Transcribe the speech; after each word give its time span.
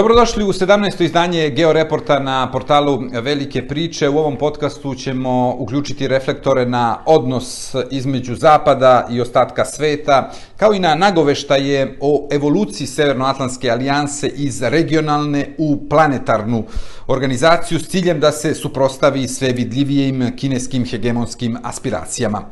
Dobrodošli 0.00 0.44
u 0.44 0.52
17. 0.52 1.04
izdanje 1.04 1.50
Georeporta 1.50 2.18
na 2.18 2.50
portalu 2.52 3.02
Velike 3.12 3.68
priče. 3.68 4.08
U 4.08 4.18
ovom 4.18 4.36
podcastu 4.36 4.94
ćemo 4.94 5.56
uključiti 5.58 6.08
reflektore 6.08 6.66
na 6.66 6.98
odnos 7.06 7.74
između 7.90 8.34
Zapada 8.34 9.06
i 9.10 9.20
ostatka 9.20 9.64
sveta, 9.64 10.30
kao 10.56 10.74
i 10.74 10.78
na 10.78 10.94
nagoveštaje 10.94 11.98
o 12.00 12.28
evoluciji 12.32 12.86
Severnoatlantske 12.86 13.70
alijanse 13.70 14.28
iz 14.28 14.62
regionalne 14.62 15.54
u 15.58 15.88
planetarnu 15.88 16.64
organizaciju 17.06 17.78
s 17.78 17.88
ciljem 17.88 18.20
da 18.20 18.32
se 18.32 18.54
suprostavi 18.54 19.28
sve 19.28 19.52
vidljivijim 19.52 20.36
kineskim 20.36 20.84
hegemonskim 20.84 21.58
aspiracijama. 21.62 22.42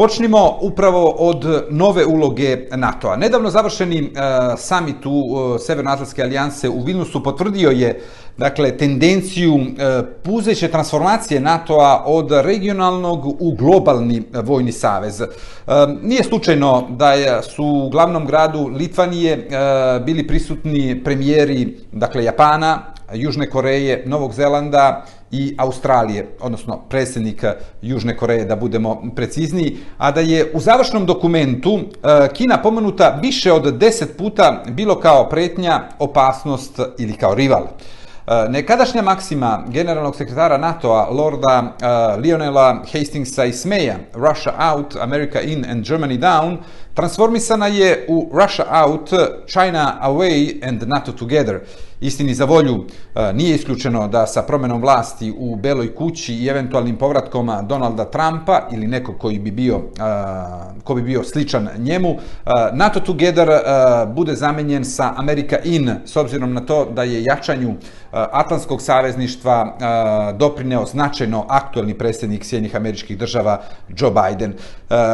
Počnimo 0.00 0.58
upravo 0.60 1.10
od 1.18 1.66
nove 1.70 2.06
uloge 2.06 2.66
NATO-a. 2.70 3.16
Nedavno 3.16 3.50
završeni 3.50 4.02
uh, 4.02 4.10
summit 4.58 5.06
u 5.06 5.10
e, 5.10 5.58
Severnoatlantske 5.58 6.22
alijanse 6.22 6.68
u 6.68 6.82
Vilnusu 6.82 7.22
potvrdio 7.22 7.70
je 7.70 8.00
dakle, 8.36 8.76
tendenciju 8.76 9.54
e, 9.56 10.02
puzeće 10.22 10.68
transformacije 10.68 11.40
NATO-a 11.40 12.04
od 12.06 12.30
regionalnog 12.30 13.26
u 13.26 13.54
globalni 13.58 14.22
vojni 14.42 14.72
savez. 14.72 15.22
Nije 16.02 16.24
slučajno 16.24 16.86
da 16.90 17.12
je, 17.12 17.42
su 17.42 17.64
u 17.64 17.90
glavnom 17.90 18.26
gradu 18.26 18.66
Litvanije 18.66 19.48
bili 20.04 20.26
prisutni 20.26 21.04
premijeri 21.04 21.76
dakle, 21.92 22.24
Japana, 22.24 22.78
Južne 23.14 23.50
Koreje, 23.50 24.02
Novog 24.06 24.32
Zelanda 24.32 25.04
i 25.32 25.54
Australije, 25.58 26.36
odnosno 26.40 26.80
predsjednika 26.88 27.54
Južne 27.82 28.16
Koreje, 28.16 28.44
da 28.44 28.56
budemo 28.56 29.02
precizniji, 29.16 29.76
a 29.98 30.10
da 30.10 30.20
je 30.20 30.50
u 30.54 30.60
završnom 30.60 31.06
dokumentu 31.06 31.78
e, 31.78 32.28
Kina 32.32 32.62
pomenuta 32.62 33.18
više 33.22 33.52
od 33.52 33.74
deset 33.74 34.16
puta 34.16 34.64
bilo 34.68 35.00
kao 35.00 35.28
pretnja, 35.28 35.82
opasnost 35.98 36.80
ili 36.98 37.12
kao 37.12 37.34
rival. 37.34 37.62
E, 37.62 38.48
nekadašnja 38.48 39.02
maksima 39.02 39.64
generalnog 39.68 40.16
sekretara 40.16 40.58
NATO-a, 40.58 41.08
Lorda 41.10 41.62
uh, 41.62 42.22
Lionela 42.22 42.82
Hastingsa 42.92 43.44
i 43.44 43.52
Smeja, 43.52 43.96
Russia 44.14 44.52
out, 44.72 44.96
America 45.00 45.40
in 45.40 45.64
and 45.70 45.84
Germany 45.84 46.18
down, 46.18 46.58
transformisana 46.94 47.66
je 47.66 48.06
u 48.08 48.30
Russia 48.32 48.64
out, 48.84 49.10
China 49.46 49.98
away 50.02 50.68
and 50.68 50.82
NATO 50.86 51.12
together. 51.12 51.60
Istini 52.00 52.34
za 52.34 52.44
volju 52.44 52.84
e, 53.14 53.32
nije 53.32 53.54
isključeno 53.54 54.08
da 54.08 54.26
sa 54.26 54.42
promenom 54.42 54.80
vlasti 54.80 55.34
u 55.38 55.56
Beloj 55.56 55.94
kući 55.94 56.34
i 56.34 56.46
eventualnim 56.46 56.96
povratkom 56.96 57.50
Donalda 57.62 58.04
Trumpa 58.04 58.68
ili 58.72 58.86
nekog 58.86 59.18
koji 59.18 59.38
bi 59.38 59.50
bio, 59.50 59.76
e, 59.76 59.82
ko 60.84 60.94
bi 60.94 61.02
bio 61.02 61.24
sličan 61.24 61.68
njemu, 61.78 62.10
e, 62.10 62.16
NATO 62.72 63.00
Together 63.00 63.48
bude 64.14 64.34
zamenjen 64.34 64.84
sa 64.84 65.12
America 65.16 65.56
In 65.64 65.90
s 66.04 66.16
obzirom 66.16 66.52
na 66.54 66.60
to 66.60 66.84
da 66.84 67.02
je 67.02 67.24
jačanju 67.24 67.74
Atlantskog 68.12 68.82
savezništva 68.82 69.76
doprineo 70.38 70.86
značajno 70.86 71.46
aktuelni 71.48 71.94
predsjednik 71.94 72.44
Sjednjih 72.44 72.76
američkih 72.76 73.18
država 73.18 73.62
Joe 73.88 74.10
Biden. 74.10 74.54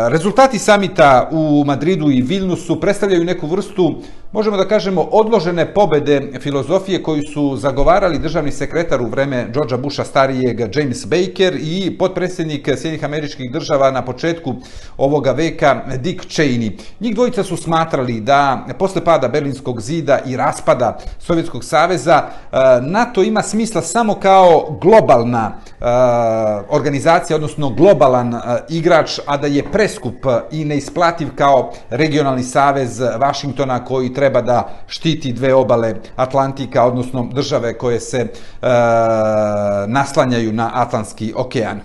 Rezultati 0.08 0.58
samita 0.58 1.28
u 1.32 1.64
Madridu 1.66 2.10
i 2.10 2.22
Vilnusu 2.22 2.80
predstavljaju 2.80 3.24
neku 3.24 3.46
vrstu, 3.46 4.02
možemo 4.32 4.56
da 4.56 4.68
kažemo, 4.68 5.02
odložene 5.02 5.74
pobede 5.74 6.30
filozofije 6.40 7.02
koju 7.02 7.22
su 7.34 7.56
zagovarali 7.56 8.18
državni 8.18 8.52
sekretar 8.52 9.02
u 9.02 9.06
vreme 9.06 9.46
Georgea 9.52 9.78
Busha 9.78 10.04
starijeg 10.04 10.60
James 10.76 11.06
Baker 11.06 11.56
i 11.60 11.96
potpredsjednik 11.98 12.68
Sjedinih 12.76 13.04
američkih 13.04 13.52
država 13.52 13.90
na 13.90 14.04
početku 14.04 14.54
ovoga 14.96 15.32
veka 15.32 15.82
Dick 15.98 16.24
Cheney. 16.24 16.78
Njih 17.00 17.14
dvojica 17.14 17.44
su 17.44 17.56
smatrali 17.56 18.20
da 18.20 18.66
posle 18.78 19.04
pada 19.04 19.28
Berlinskog 19.28 19.80
zida 19.80 20.18
i 20.26 20.36
raspada 20.36 20.98
Sovjetskog 21.18 21.64
saveza 21.64 22.22
e, 22.22 22.56
NATO 22.82 23.22
ima 23.22 23.42
smisla 23.42 23.82
samo 23.82 24.14
kao 24.14 24.78
globalna 24.80 25.52
e, 25.52 25.84
organizacija, 26.70 27.36
odnosno 27.36 27.70
globalan 27.70 28.34
e, 28.34 28.40
igrač, 28.68 29.20
a 29.26 29.36
da 29.36 29.46
je 29.46 29.64
preskup 29.72 30.26
i 30.50 30.64
neisplativ 30.64 31.28
kao 31.36 31.72
regionalni 31.90 32.42
savez 32.42 33.00
Vašingtona 33.20 33.84
koji 33.84 34.15
treba 34.16 34.40
da 34.42 34.68
štiti 34.88 35.32
dve 35.32 35.54
obale 35.54 35.94
Atlantika, 36.16 36.84
odnosno 36.84 37.28
države 37.32 37.78
koje 37.78 38.00
se 38.00 38.18
e, 38.18 38.26
naslanjaju 39.86 40.52
na 40.52 40.70
Atlantski 40.74 41.32
okean. 41.36 41.80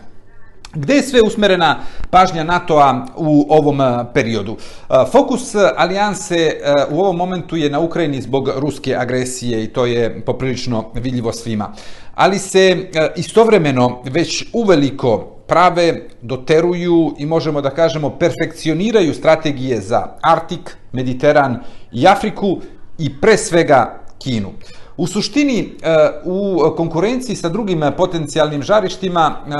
Gde 0.74 0.94
je 0.94 1.04
sve 1.04 1.22
usmerena 1.22 1.80
pažnja 2.10 2.44
NATO-a 2.44 3.06
u 3.18 3.46
ovom 3.50 3.82
e, 3.82 4.06
periodu? 4.14 4.56
E, 4.56 4.94
fokus 5.12 5.56
alijanse 5.78 6.36
e, 6.36 6.60
u 6.92 7.00
ovom 7.00 7.18
momentu 7.18 7.56
je 7.56 7.70
na 7.70 7.80
Ukrajini 7.80 8.22
zbog 8.22 8.50
ruske 8.56 8.96
agresije 8.96 9.64
i 9.64 9.68
to 9.68 9.86
je 9.86 10.22
poprilično 10.26 10.86
vidljivo 10.94 11.34
svima. 11.34 11.74
Ali 12.16 12.40
se 12.40 12.88
istovremeno 13.16 14.02
već 14.06 14.46
uveliko 14.54 15.18
prave, 15.48 16.08
doteruju 16.22 17.16
i 17.18 17.26
možemo 17.26 17.62
da 17.62 17.70
kažemo 17.70 18.10
perfekcioniraju 18.10 19.14
strategije 19.14 19.82
za 19.82 20.08
Artik, 20.22 20.78
Mediteran 20.92 21.60
i 21.92 22.08
Afriku 22.08 22.62
i 22.98 23.10
pre 23.22 23.38
svega 23.38 24.02
Kinu. 24.24 24.52
U 24.98 25.08
suštini, 25.08 25.70
eh, 25.82 26.10
u 26.24 26.60
konkurenciji 26.78 27.36
sa 27.36 27.50
drugim 27.50 27.84
eh, 27.84 27.92
potencijalnim 27.98 28.62
žarištima 28.62 29.36
eh, 29.36 29.52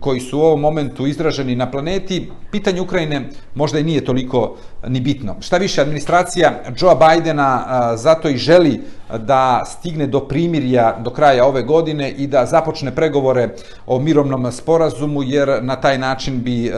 koji 0.00 0.20
su 0.20 0.38
u 0.38 0.42
ovom 0.42 0.60
momentu 0.60 1.06
izraženi 1.06 1.56
na 1.56 1.70
planeti, 1.70 2.30
pitanje 2.50 2.80
Ukrajine 2.80 3.28
možda 3.54 3.78
i 3.78 3.84
nije 3.84 4.04
toliko 4.04 4.56
ni 4.88 5.00
bitno. 5.00 5.36
Šta 5.40 5.56
više, 5.56 5.80
administracija 5.80 6.52
Joe 6.78 6.94
Bidena 6.94 7.64
zato 7.96 8.28
i 8.28 8.36
želi 8.36 8.80
da 9.18 9.64
stigne 9.66 10.06
do 10.06 10.20
primirja 10.20 10.96
do 11.04 11.10
kraja 11.10 11.46
ove 11.46 11.62
godine 11.62 12.10
i 12.10 12.26
da 12.26 12.46
započne 12.46 12.94
pregovore 12.94 13.48
o 13.86 13.98
mirovnom 13.98 14.52
sporazumu, 14.52 15.22
jer 15.22 15.58
na 15.62 15.76
taj 15.76 15.98
način 15.98 16.42
bi 16.42 16.72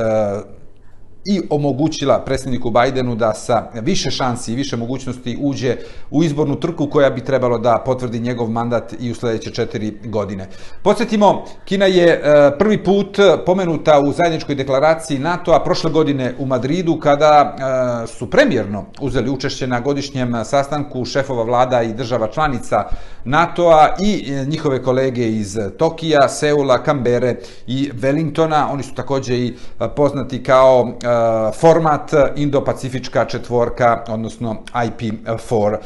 i 1.29 1.41
omogućila 1.51 2.19
predsjedniku 2.19 2.71
Bajdenu 2.71 3.15
da 3.15 3.35
sa 3.35 3.71
više 3.83 4.11
šansi 4.11 4.53
i 4.53 4.57
više 4.57 4.77
mogućnosti 4.77 5.39
uđe 5.41 5.77
u 6.11 6.25
izbornu 6.25 6.61
trku 6.61 6.87
koja 6.87 7.11
bi 7.11 7.25
trebalo 7.25 7.59
da 7.59 7.83
potvrdi 7.87 8.21
njegov 8.21 8.51
mandat 8.51 8.95
i 9.01 9.11
u 9.11 9.15
sljedeće 9.15 9.51
četiri 9.51 9.99
godine. 10.05 10.49
Podsjetimo, 10.83 11.45
Kina 11.65 11.87
je 11.87 12.09
e, 12.09 12.21
prvi 12.59 12.85
put 12.85 13.19
pomenuta 13.47 14.01
u 14.01 14.13
zajedničkoj 14.13 14.55
deklaraciji 14.55 15.19
NATO-a 15.19 15.65
prošle 15.65 15.91
godine 15.91 16.35
u 16.39 16.47
Madridu 16.47 17.01
kada 17.01 17.57
e, 17.57 18.07
su 18.07 18.31
premjerno 18.31 18.85
uzeli 19.01 19.31
učešće 19.31 19.67
na 19.67 19.81
godišnjem 19.81 20.45
sastanku 20.45 21.05
šefova 21.05 21.43
vlada 21.43 21.83
i 21.83 21.93
država 21.93 22.29
članica 22.29 22.85
NATO-a 23.25 23.97
i 24.01 24.33
e, 24.33 24.45
njihove 24.45 24.83
kolege 24.83 25.29
iz 25.29 25.59
Tokija, 25.79 26.29
Seula, 26.29 26.83
Kambere 26.83 27.37
i 27.67 27.91
Wellingtona. 27.95 28.73
Oni 28.73 28.83
su 28.83 28.95
također 28.95 29.39
i 29.39 29.57
poznati 29.97 30.43
kao 30.43 30.93
Eh, 31.19 31.53
format 31.53 32.13
eh, 32.13 32.33
Indo-Pacifička 32.37 33.25
četvorka, 33.29 34.05
odnosno 34.09 34.57
IP4. 34.75 35.75
Eh, 35.75 35.81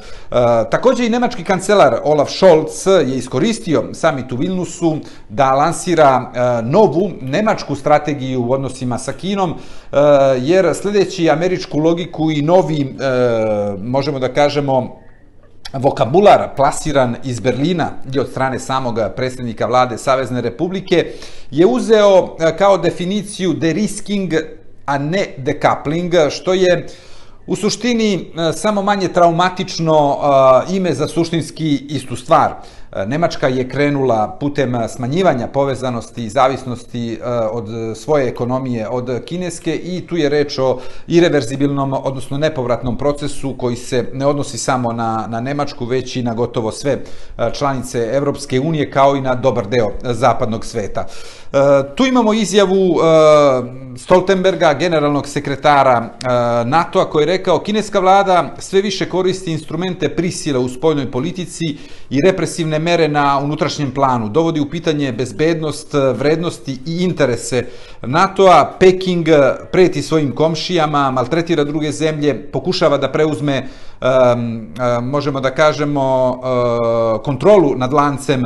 također 0.70 1.06
i 1.06 1.10
nemački 1.10 1.44
kancelar 1.44 2.00
Olaf 2.04 2.30
Scholz 2.30 2.86
je 3.08 3.16
iskoristio 3.16 3.84
summit 3.94 4.32
u 4.32 4.36
Vilnusu 4.36 4.96
da 5.28 5.54
lansira 5.54 6.32
novu 6.62 7.10
nemačku 7.20 7.74
strategiju 7.74 8.42
u 8.42 8.52
odnosima 8.52 8.98
sa 8.98 9.12
Kinom, 9.12 9.54
jer 10.38 10.74
sljedeći 10.74 11.30
američku 11.30 11.78
logiku 11.78 12.30
i 12.30 12.42
novi, 12.42 12.96
možemo 13.82 14.18
da 14.18 14.34
kažemo, 14.34 14.96
vokabular 15.72 16.48
plasiran 16.56 17.16
iz 17.24 17.40
Berlina 17.40 17.90
i 18.14 18.18
od 18.18 18.28
strane 18.30 18.58
samog 18.58 18.98
predsjednika 19.16 19.66
vlade 19.66 19.98
Savezne 19.98 20.40
republike 20.40 21.06
je 21.50 21.66
uzeo 21.66 22.36
kao 22.58 22.78
definiciju 22.78 23.52
de-risking 23.52 24.34
a 24.86 24.98
ne 24.98 25.26
decoupling, 25.36 26.14
što 26.30 26.54
je 26.54 26.86
u 27.46 27.56
suštini 27.56 28.14
e, 28.14 28.52
samo 28.52 28.82
manje 28.82 29.08
traumatično 29.08 30.18
e, 30.68 30.76
ime 30.76 30.94
za 30.94 31.08
suštinski 31.08 31.86
istu 31.88 32.16
stvar. 32.16 32.54
E, 32.92 33.06
Nemačka 33.06 33.48
je 33.48 33.68
krenula 33.68 34.36
putem 34.40 34.88
smanjivanja 34.88 35.46
povezanosti 35.46 36.24
i 36.24 36.28
zavisnosti 36.28 37.14
e, 37.14 37.18
od 37.52 37.68
svoje 37.96 38.28
ekonomije 38.28 38.88
od 38.88 39.24
kineske 39.24 39.76
i 39.76 40.06
tu 40.06 40.16
je 40.16 40.28
reč 40.28 40.58
o 40.58 40.78
irreverzibilnom, 41.06 41.92
odnosno 41.92 42.38
nepovratnom 42.38 42.98
procesu 42.98 43.54
koji 43.58 43.76
se 43.76 44.10
ne 44.12 44.26
odnosi 44.26 44.58
samo 44.58 44.92
na, 44.92 45.26
na 45.28 45.40
Nemačku, 45.40 45.84
već 45.84 46.16
i 46.16 46.22
na 46.22 46.34
gotovo 46.34 46.72
sve 46.72 46.92
e, 46.92 47.00
članice 47.52 48.10
Evropske 48.12 48.60
unije 48.60 48.90
kao 48.90 49.16
i 49.16 49.20
na 49.20 49.34
dobar 49.34 49.68
deo 49.68 49.90
zapadnog 50.02 50.64
sveta. 50.64 51.06
Tu 51.94 52.06
imamo 52.06 52.32
izjavu 52.32 52.98
Stoltenberga, 53.96 54.74
generalnog 54.74 55.28
sekretara 55.28 56.10
NATO-a, 56.64 57.10
koji 57.10 57.22
je 57.22 57.26
rekao 57.26 57.58
kineska 57.58 58.00
vlada 58.00 58.54
sve 58.58 58.82
više 58.82 59.08
koristi 59.08 59.52
instrumente 59.52 60.08
prisile 60.08 60.58
u 60.58 60.68
spoljnoj 60.68 61.10
politici 61.10 61.64
i 62.10 62.18
represivne 62.26 62.78
mere 62.82 63.08
na 63.08 63.38
unutrašnjem 63.38 63.90
planu. 63.90 64.28
Dovodi 64.28 64.60
u 64.60 64.70
pitanje 64.70 65.12
bezbednost, 65.12 65.94
vrednosti 66.14 66.78
i 66.86 67.02
interese 67.04 67.66
NATO-a. 68.02 68.76
Peking 68.80 69.28
preti 69.72 70.02
svojim 70.02 70.34
komšijama, 70.34 71.10
maltretira 71.10 71.64
druge 71.64 71.92
zemlje, 71.92 72.50
pokušava 72.52 72.98
da 72.98 73.12
preuzme 73.12 73.68
možemo 75.02 75.40
da 75.40 75.50
kažemo, 75.50 76.34
eh, 76.34 77.22
kontrolu 77.24 77.74
nad 77.76 77.92
lancem 77.92 78.42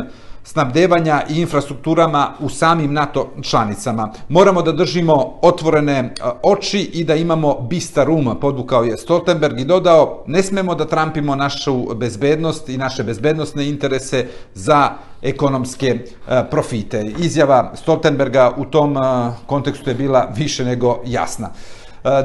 snabdevanja 0.47 1.23
i 1.29 1.41
infrastrukturama 1.41 2.33
u 2.41 2.49
samim 2.49 2.93
NATO 2.93 3.29
članicama. 3.43 4.13
Moramo 4.29 4.63
da 4.63 4.73
držimo 4.73 5.39
otvorene 5.43 5.99
e, 5.99 6.13
oči 6.43 6.81
i 6.81 7.05
da 7.05 7.15
imamo 7.15 7.61
bistar 7.61 8.11
um, 8.11 8.37
podvukao 8.41 8.85
je 8.85 8.97
Stoltenberg 8.97 9.61
i 9.61 9.65
dodao, 9.65 10.23
ne 10.27 10.43
smemo 10.43 10.75
da 10.75 10.85
trampimo 10.85 11.35
našu 11.35 11.95
bezbednost 11.95 12.69
i 12.69 12.79
naše 12.79 13.05
bezbednostne 13.05 13.69
interese 13.69 14.27
za 14.55 14.91
ekonomske 15.23 15.87
e, 15.89 16.45
profite. 16.51 17.05
Izjava 17.19 17.73
Stoltenberga 17.75 18.53
u 18.57 18.65
tom 18.65 18.97
e, 18.97 19.01
kontekstu 19.47 19.91
je 19.91 19.95
bila 19.95 20.29
više 20.37 20.65
nego 20.65 21.01
jasna. 21.07 21.51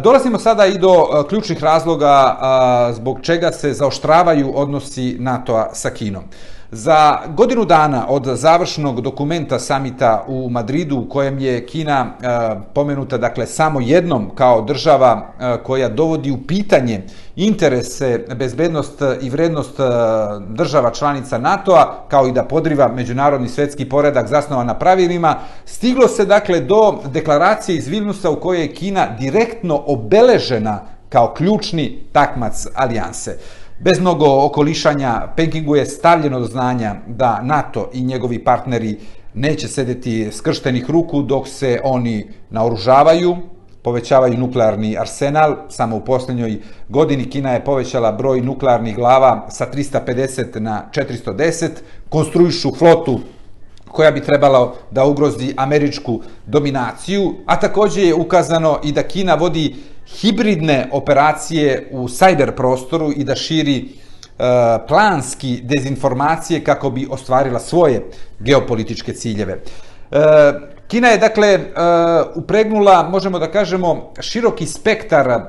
Dolazimo 0.03 0.39
sada 0.39 0.65
i 0.65 0.77
do 0.77 1.25
ključnih 1.29 1.63
razloga 1.63 2.37
zbog 2.93 3.19
čega 3.21 3.51
se 3.51 3.73
zaoštravaju 3.73 4.51
odnosi 4.55 5.15
NATO-a 5.19 5.69
sa 5.73 5.89
Kinom. 5.89 6.23
Za 6.73 7.19
godinu 7.35 7.65
dana 7.65 8.05
od 8.09 8.25
završnog 8.25 9.01
dokumenta 9.01 9.59
samita 9.59 10.25
u 10.27 10.49
Madridu 10.49 10.97
u 10.97 11.09
kojem 11.09 11.39
je 11.39 11.65
Kina 11.65 12.05
e, 12.05 12.27
pomenuta 12.73 13.17
dakle 13.17 13.45
samo 13.45 13.81
jednom 13.81 14.31
kao 14.35 14.61
država 14.61 15.33
e, 15.39 15.57
koja 15.63 15.89
dovodi 15.89 16.31
u 16.31 16.37
pitanje 16.47 17.03
interese, 17.35 18.25
bezbednost 18.35 19.01
i 19.21 19.29
vrednost 19.29 19.79
e, 19.79 19.83
država 20.47 20.91
članica 20.91 21.37
NATO-a 21.37 22.05
kao 22.09 22.27
i 22.27 22.31
da 22.31 22.43
podriva 22.43 22.87
međunarodni 22.87 23.49
svetski 23.49 23.89
poredak 23.89 24.27
zasnovan 24.27 24.67
na 24.67 24.79
pravilima, 24.79 25.35
stiglo 25.65 26.07
se 26.07 26.25
dakle 26.25 26.59
do 26.59 26.99
deklaracije 27.13 27.75
iz 27.75 27.87
Vilnusa 27.87 28.29
u 28.29 28.39
kojoj 28.39 28.61
je 28.61 28.73
Kina 28.73 29.07
direktno 29.19 29.83
obeležena 29.87 30.79
kao 31.09 31.33
ključni 31.33 32.03
takmac 32.11 32.67
alijanse. 32.75 33.37
Bez 33.83 33.99
mnogo 33.99 34.45
okolišanja, 34.45 35.27
Pekingu 35.35 35.75
je 35.75 35.85
stavljeno 35.85 36.39
do 36.39 36.45
znanja 36.45 36.95
da 37.07 37.41
NATO 37.43 37.89
i 37.93 38.01
njegovi 38.01 38.43
partneri 38.43 38.97
neće 39.33 39.67
sedeti 39.67 40.29
skrštenih 40.31 40.89
ruku 40.89 41.21
dok 41.21 41.47
se 41.47 41.79
oni 41.83 42.27
naoružavaju, 42.49 43.37
povećavaju 43.83 44.37
nuklearni 44.37 44.97
arsenal. 44.97 45.55
Samo 45.69 45.95
u 45.95 46.05
posljednjoj 46.05 46.59
godini 46.89 47.29
Kina 47.29 47.51
je 47.51 47.63
povećala 47.65 48.11
broj 48.11 48.41
nuklearnih 48.41 48.95
glava 48.95 49.47
sa 49.49 49.67
350 49.73 50.59
na 50.59 50.83
410, 50.93 51.69
konstruišu 52.09 52.75
flotu 52.75 53.19
koja 53.91 54.11
bi 54.11 54.21
trebala 54.21 54.73
da 54.91 55.05
ugrozi 55.05 55.53
američku 55.57 56.21
dominaciju, 56.45 57.33
a 57.45 57.59
također 57.59 58.03
je 58.03 58.15
ukazano 58.15 58.79
i 58.83 58.91
da 58.91 59.03
Kina 59.03 59.35
vodi 59.35 59.75
hibridne 60.19 60.89
operacije 60.91 61.87
u 61.91 62.07
sajber 62.09 62.55
prostoru 62.55 63.11
i 63.15 63.23
da 63.23 63.35
širi 63.35 63.77
e, 63.77 63.87
planski 64.87 65.59
dezinformacije 65.63 66.63
kako 66.63 66.89
bi 66.89 67.07
ostvarila 67.09 67.59
svoje 67.59 68.05
geopolitičke 68.39 69.13
ciljeve. 69.13 69.61
Uh, 70.11 70.17
Kina 70.91 71.07
je 71.07 71.17
dakle 71.17 71.47
e, 71.47 71.59
upregnula, 72.35 73.09
možemo 73.09 73.39
da 73.39 73.47
kažemo, 73.51 74.11
široki 74.19 74.65
spektar 74.65 75.41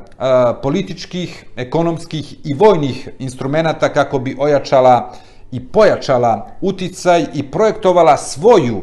političkih, 0.62 1.44
ekonomskih 1.56 2.32
i 2.44 2.54
vojnih 2.54 3.08
instrumenta 3.18 3.88
kako 3.88 4.18
bi 4.18 4.36
ojačala 4.38 5.12
i 5.52 5.60
pojačala 5.60 6.50
uticaj 6.60 7.26
i 7.34 7.42
projektovala 7.42 8.16
svoju 8.16 8.82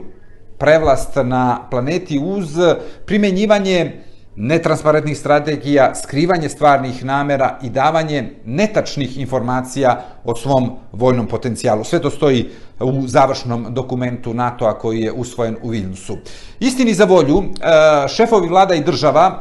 prevlast 0.57 1.15
na 1.23 1.67
planeti 1.71 2.19
uz 2.23 2.57
primenjivanje 3.05 4.03
netransparentnih 4.39 5.18
strategija, 5.18 5.95
skrivanje 5.95 6.50
stvarnih 6.50 7.06
namera 7.06 7.57
i 7.63 7.69
davanje 7.69 8.33
netačnih 8.45 9.18
informacija 9.18 10.01
o 10.24 10.36
svom 10.36 10.71
vojnom 10.91 11.27
potencijalu. 11.27 11.83
Sve 11.83 12.00
to 12.00 12.09
stoji 12.09 12.50
u 12.80 13.07
završnom 13.07 13.68
dokumentu 13.69 14.33
NATO-a 14.33 14.80
koji 14.80 15.01
je 15.01 15.12
usvojen 15.12 15.57
u 15.62 15.69
Vilnusu. 15.69 16.18
Istini 16.59 16.94
za 16.94 17.06
volju, 17.06 17.44
e, 17.44 18.07
šefovi 18.07 18.47
vlada 18.47 18.75
i 18.75 18.83
država 18.83 19.39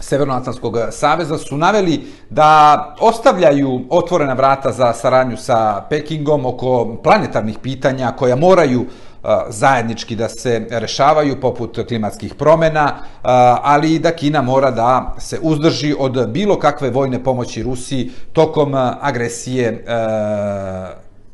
Severnoatlantskog 0.00 0.76
saveza 0.90 1.38
su 1.38 1.56
naveli 1.56 2.04
da 2.30 2.94
ostavljaju 3.00 3.80
otvorena 3.90 4.32
vrata 4.32 4.72
za 4.72 4.92
saradnju 4.92 5.36
sa 5.36 5.86
Pekingom 5.90 6.46
oko 6.46 6.96
planetarnih 7.02 7.58
pitanja 7.62 8.12
koja 8.18 8.36
moraju 8.36 8.84
zajednički 9.48 10.16
da 10.16 10.28
se 10.28 10.66
rešavaju 10.70 11.40
poput 11.40 11.78
klimatskih 11.88 12.34
promena, 12.34 12.92
ali 13.62 13.94
i 13.94 13.98
da 13.98 14.10
Kina 14.10 14.42
mora 14.42 14.70
da 14.70 15.14
se 15.18 15.38
uzdrži 15.42 15.94
od 15.98 16.28
bilo 16.28 16.58
kakve 16.58 16.90
vojne 16.90 17.24
pomoći 17.24 17.62
Rusiji 17.62 18.10
tokom 18.32 18.74
agresije 19.00 19.68
e, 19.68 19.76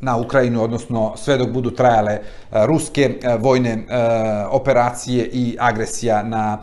na 0.00 0.16
Ukrajinu, 0.16 0.62
odnosno 0.62 1.12
sve 1.16 1.38
dok 1.38 1.48
budu 1.48 1.70
trajale 1.70 2.12
e, 2.12 2.20
ruske 2.66 3.02
e, 3.22 3.36
vojne 3.38 3.84
operacije 4.50 5.26
i 5.32 5.56
agresija 5.60 6.22
na 6.22 6.58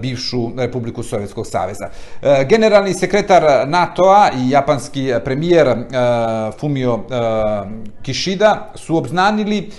bivšu 0.00 0.50
Republiku 0.56 1.02
Sovjetskog 1.02 1.46
saveza. 1.46 1.88
Generalni 2.48 2.94
sekretar 2.94 3.68
NATO-a 3.68 4.30
i 4.36 4.50
japanski 4.50 5.12
premijer 5.24 5.76
Fumio 6.60 7.00
Kishida 8.02 8.72
su 8.74 8.96
obznanili 8.96 9.70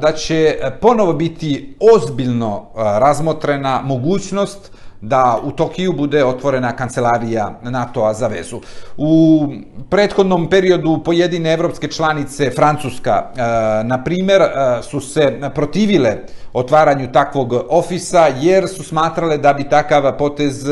da 0.00 0.12
će 0.16 0.58
ponovo 0.80 1.12
biti 1.12 1.76
ozbiljno 1.94 2.66
razmotrena 2.74 3.80
mogućnost 3.84 4.72
da 5.00 5.40
u 5.44 5.50
Tokiju 5.50 5.92
bude 5.92 6.24
otvorena 6.24 6.76
kancelarija 6.76 7.58
NATO-a 7.62 8.14
za 8.14 8.26
vezu. 8.26 8.60
U 8.96 9.46
prethodnom 9.90 10.50
periodu 10.50 11.02
pojedine 11.04 11.52
evropske 11.52 11.88
članice, 11.88 12.50
Francuska, 12.50 13.30
e, 13.36 13.40
na 13.84 14.04
primjer, 14.04 14.42
e, 14.42 14.48
su 14.82 15.00
se 15.00 15.40
protivile 15.54 16.16
otvaranju 16.52 17.12
takvog 17.12 17.54
ofisa, 17.68 18.26
jer 18.40 18.68
su 18.68 18.82
smatrale 18.82 19.38
da 19.38 19.52
bi 19.52 19.68
takav 19.68 20.18
potez 20.18 20.64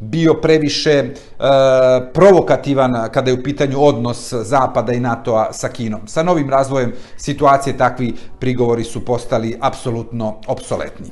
bio 0.00 0.34
previše 0.34 0.90
e, 0.90 1.12
provokativan 2.14 3.08
kada 3.12 3.30
je 3.30 3.38
u 3.38 3.42
pitanju 3.42 3.84
odnos 3.84 4.32
Zapada 4.32 4.92
i 4.92 5.00
NATO-a 5.00 5.52
sa 5.52 5.68
Kinom. 5.68 6.08
Sa 6.08 6.22
novim 6.22 6.50
razvojem 6.50 6.92
situacije 7.16 7.78
takvi 7.78 8.14
prigovori 8.38 8.84
su 8.84 9.04
postali 9.04 9.58
apsolutno 9.60 10.36
obsoletni. 10.46 11.10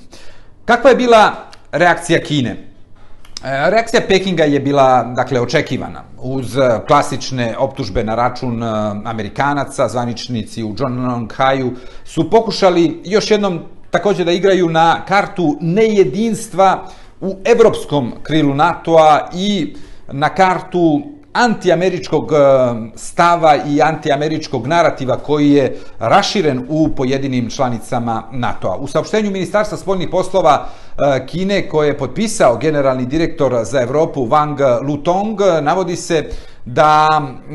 Kakva 0.64 0.90
je 0.90 0.96
bila 0.96 1.53
reakcija 1.74 2.20
Kine. 2.20 2.50
E, 2.50 3.70
reakcija 3.70 4.02
Pekinga 4.08 4.44
je 4.44 4.60
bila, 4.60 5.02
dakle, 5.02 5.40
očekivana. 5.40 6.02
Uz 6.18 6.56
e, 6.56 6.80
klasične 6.86 7.54
optužbe 7.58 8.04
na 8.04 8.14
račun 8.14 8.62
e, 8.62 8.66
Amerikanaca, 9.04 9.88
zvaničnici 9.88 10.64
u 10.64 10.74
Zhongnonghaju 10.76 11.72
su 12.04 12.30
pokušali 12.30 13.00
još 13.04 13.30
jednom 13.30 13.60
također 13.90 14.26
da 14.26 14.32
igraju 14.32 14.68
na 14.68 15.04
kartu 15.08 15.56
nejedinstva 15.60 16.86
u 17.20 17.36
evropskom 17.44 18.12
krilu 18.22 18.54
NATO-a 18.54 19.28
i 19.34 19.76
na 20.12 20.28
kartu 20.28 21.02
antiameričkog 21.32 22.32
stava 22.96 23.56
i 23.66 23.82
antiameričkog 23.82 24.66
narativa 24.66 25.16
koji 25.16 25.50
je 25.50 25.78
raširen 25.98 26.66
u 26.68 26.88
pojedinim 26.88 27.50
članicama 27.50 28.22
NATO-a. 28.32 28.76
U 28.76 28.86
saopštenju 28.86 29.30
Ministarstva 29.30 29.78
spoljnih 29.78 30.08
poslova 30.10 30.68
Kine 31.26 31.68
koje 31.68 31.88
je 31.88 31.98
potpisao 31.98 32.56
generalni 32.56 33.06
direktor 33.06 33.64
za 33.64 33.82
Evropu 33.82 34.26
Wang 34.26 34.82
Lutong 34.82 35.40
navodi 35.62 35.96
se 35.96 36.24
da 36.64 37.08
e, 37.20 37.54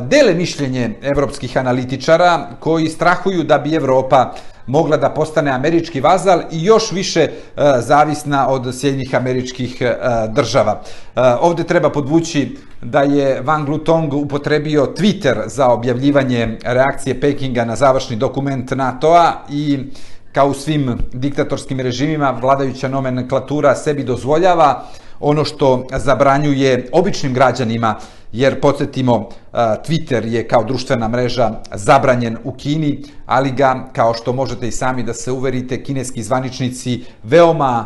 dele 0.00 0.34
mišljenje 0.34 0.90
evropskih 1.02 1.56
analitičara 1.56 2.48
koji 2.60 2.88
strahuju 2.88 3.42
da 3.42 3.58
bi 3.58 3.74
Evropa 3.74 4.32
mogla 4.66 4.96
da 4.96 5.10
postane 5.10 5.50
američki 5.50 6.00
vazal 6.00 6.40
i 6.52 6.64
još 6.64 6.92
više 6.92 7.20
e, 7.20 7.30
zavisna 7.80 8.48
od 8.48 8.74
sjednjih 8.80 9.14
američkih 9.14 9.82
e, 9.82 9.96
država. 10.28 10.80
E, 11.16 11.20
ovde 11.40 11.64
treba 11.64 11.90
podvući 11.90 12.56
da 12.82 13.02
je 13.02 13.42
Wang 13.42 13.68
Lutong 13.68 14.14
upotrebio 14.14 14.86
Twitter 14.96 15.42
za 15.46 15.68
objavljivanje 15.68 16.58
reakcije 16.64 17.20
Pekinga 17.20 17.64
na 17.64 17.76
završni 17.76 18.16
dokument 18.16 18.70
NATO-a 18.70 19.32
i 19.50 19.78
kao 20.34 20.48
u 20.48 20.54
svim 20.54 20.98
diktatorskim 21.12 21.80
režimima 21.80 22.30
vladajuća 22.30 22.88
nomenklatura 22.88 23.74
sebi 23.74 24.04
dozvoljava 24.04 24.84
ono 25.24 25.44
što 25.44 25.86
zabranjuje 25.96 26.88
običnim 26.92 27.34
građanima 27.34 27.98
jer 28.32 28.60
podsjetimo, 28.60 29.28
Twitter 29.52 30.26
je 30.26 30.48
kao 30.48 30.64
društvena 30.64 31.08
mreža 31.08 31.50
zabranjen 31.74 32.36
u 32.44 32.52
Kini, 32.52 33.02
ali 33.26 33.50
ga, 33.50 33.88
kao 33.92 34.14
što 34.14 34.32
možete 34.32 34.68
i 34.68 34.72
sami 34.72 35.02
da 35.02 35.14
se 35.14 35.32
uverite, 35.32 35.82
kineski 35.82 36.22
zvaničnici 36.22 37.04
veoma 37.22 37.84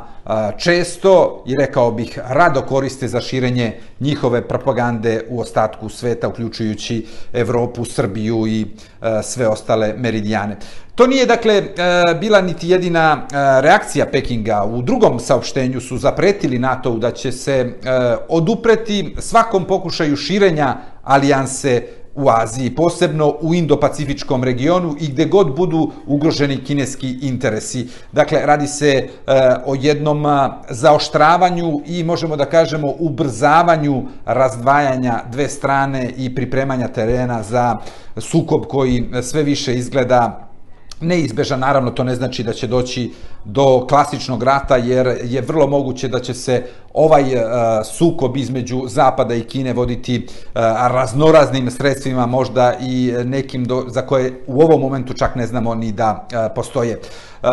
često 0.59 1.45
i 1.47 1.55
rekao 1.61 1.91
bih 1.91 2.19
rado 2.29 2.63
koriste 2.63 3.09
za 3.09 3.21
širenje 3.21 3.81
njihove 4.01 4.49
propagande 4.49 5.25
u 5.29 5.41
ostatku 5.41 5.89
sveta, 5.89 6.29
uključujući 6.29 7.07
Evropu, 7.33 7.85
Srbiju 7.85 8.47
i 8.47 8.67
sve 9.23 9.49
ostale 9.49 9.95
meridijane. 9.97 10.57
To 10.95 11.07
nije, 11.07 11.27
dakle, 11.27 11.63
bila 12.21 12.41
niti 12.41 12.69
jedina 12.69 13.27
reakcija 13.61 14.07
Pekinga. 14.07 14.65
U 14.65 14.83
drugom 14.83 15.21
saopštenju 15.21 15.81
su 15.81 15.99
zapretili 15.99 16.59
NATO-u 16.59 16.99
da 16.99 17.11
će 17.11 17.28
se 17.33 17.53
e, 17.53 17.73
odupreti 18.29 19.15
svakom 19.19 19.65
pokušaju 19.65 20.17
širenja 20.17 20.77
alijanse 21.03 21.83
u 22.19 22.29
Aziji, 22.29 22.75
posebno 22.75 23.29
u 23.41 23.55
Indo-Pacifičkom 23.55 24.45
regionu 24.45 24.97
i 25.01 25.09
gde 25.09 25.25
god 25.25 25.57
budu 25.57 25.91
ugroženi 26.07 26.65
kineski 26.65 27.19
interesi. 27.23 27.89
Dakle, 28.13 28.41
radi 28.45 28.67
se 28.67 28.89
e, 28.89 29.09
o 29.67 29.75
jednom 29.75 30.27
e, 30.27 30.51
zaoštravanju 30.71 31.83
i 31.87 32.05
možemo 32.05 32.37
da 32.37 32.45
kažemo 32.45 32.95
ubrzavanju 32.99 34.03
razdvajanja 34.25 35.21
dve 35.33 35.49
strane 35.49 36.13
i 36.17 36.35
pripremanja 36.35 36.89
terena 36.89 37.43
za 37.43 37.77
sukob 38.17 38.67
koji 38.67 39.11
sve 39.23 39.43
više 39.43 39.75
izgleda 39.75 40.49
neizbežan, 41.01 41.61
naravno 41.61 41.91
to 41.91 42.05
ne 42.05 42.15
znači 42.15 42.43
da 42.43 42.53
će 42.53 42.67
doći 42.67 43.11
do 43.45 43.87
klasičnog 43.89 44.43
rata, 44.43 44.77
jer 44.77 45.19
je 45.25 45.41
vrlo 45.41 45.67
moguće 45.67 46.09
da 46.09 46.21
će 46.21 46.35
se 46.35 46.63
ovaj 46.95 47.23
uh, 47.23 47.41
sukob 47.85 48.37
između 48.37 48.83
Zapada 48.87 49.35
i 49.35 49.45
Kine 49.45 49.73
voditi 49.73 50.27
uh, 50.27 50.61
raznoraznim 50.91 51.71
sredstvima, 51.71 52.27
možda 52.27 52.75
i 52.81 53.15
nekim 53.25 53.65
do, 53.65 53.85
za 53.89 54.03
koje 54.03 54.43
u 54.47 54.63
ovom 54.63 54.81
momentu 54.81 55.15
čak 55.15 55.35
ne 55.35 55.47
znamo 55.47 55.75
ni 55.75 55.93
da 55.93 56.27
uh, 56.27 56.39
postoje. 56.55 57.01
Uh, 57.43 57.49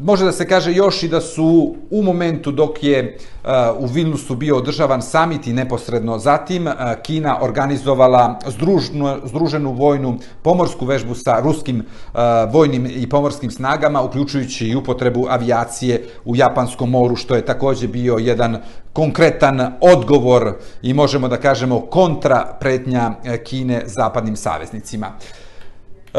može 0.00 0.24
da 0.24 0.32
se 0.32 0.48
kaže 0.48 0.72
još 0.72 1.02
i 1.02 1.08
da 1.08 1.20
su 1.20 1.74
u 1.90 2.02
momentu 2.02 2.52
dok 2.52 2.82
je 2.82 3.18
uh, 3.44 3.50
u 3.78 3.86
Vilnusu 3.86 4.34
bio 4.34 4.56
održavan 4.56 5.02
samit 5.02 5.46
i 5.46 5.52
neposredno 5.52 6.18
zatim 6.18 6.66
uh, 6.66 6.72
Kina 7.02 7.38
organizovala 7.42 8.38
združnu, 8.46 9.16
združenu 9.24 9.72
vojnu 9.72 10.18
pomorsku 10.42 10.86
vežbu 10.86 11.14
sa 11.14 11.40
ruskim 11.40 11.78
uh, 11.78 12.20
vojnim 12.52 12.86
i 12.86 13.08
pomorskim 13.08 13.50
snagama, 13.50 14.02
uključujući 14.02 14.68
i 14.68 14.76
upotrebu 14.76 15.25
avijacije 15.28 16.04
u 16.24 16.36
Japanskom 16.36 16.90
moru, 16.90 17.16
što 17.16 17.34
je 17.34 17.46
takođe 17.46 17.88
bio 17.88 18.16
jedan 18.16 18.58
konkretan 18.92 19.72
odgovor 19.80 20.52
i 20.82 20.94
možemo 20.94 21.28
da 21.28 21.36
kažemo 21.36 21.80
kontra 21.80 22.56
pretnja 22.60 23.10
e, 23.24 23.44
Kine 23.44 23.82
zapadnim 23.86 24.36
saveznicima. 24.36 25.06
E, 25.06 26.18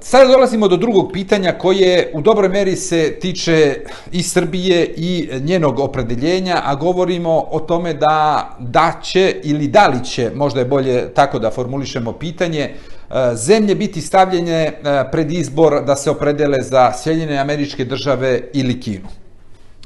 sada 0.00 0.28
dolazimo 0.32 0.68
do 0.68 0.76
drugog 0.76 1.10
pitanja 1.12 1.52
koje 1.58 2.10
u 2.14 2.20
dobroj 2.20 2.48
meri 2.48 2.76
se 2.76 3.18
tiče 3.20 3.76
i 4.12 4.22
Srbije 4.22 4.94
i 4.96 5.30
njenog 5.40 5.78
opredeljenja, 5.78 6.60
a 6.64 6.74
govorimo 6.74 7.44
o 7.50 7.60
tome 7.60 7.94
da 7.94 8.48
da 8.58 9.00
će 9.02 9.36
ili 9.42 9.68
da 9.68 9.86
li 9.86 10.04
će, 10.04 10.30
možda 10.34 10.60
je 10.60 10.66
bolje 10.66 11.14
tako 11.14 11.38
da 11.38 11.50
formulišemo 11.50 12.12
pitanje, 12.12 12.74
E, 13.12 13.36
zemlje 13.36 13.74
biti 13.74 14.00
stavljene 14.00 14.52
e, 14.52 14.72
pred 15.10 15.32
izbor 15.32 15.84
da 15.84 15.96
se 15.96 16.10
opredele 16.10 16.62
za 16.62 16.92
Sjedinjene 16.92 17.38
američke 17.38 17.84
države 17.84 18.40
ili 18.52 18.80
Kinu. 18.80 19.08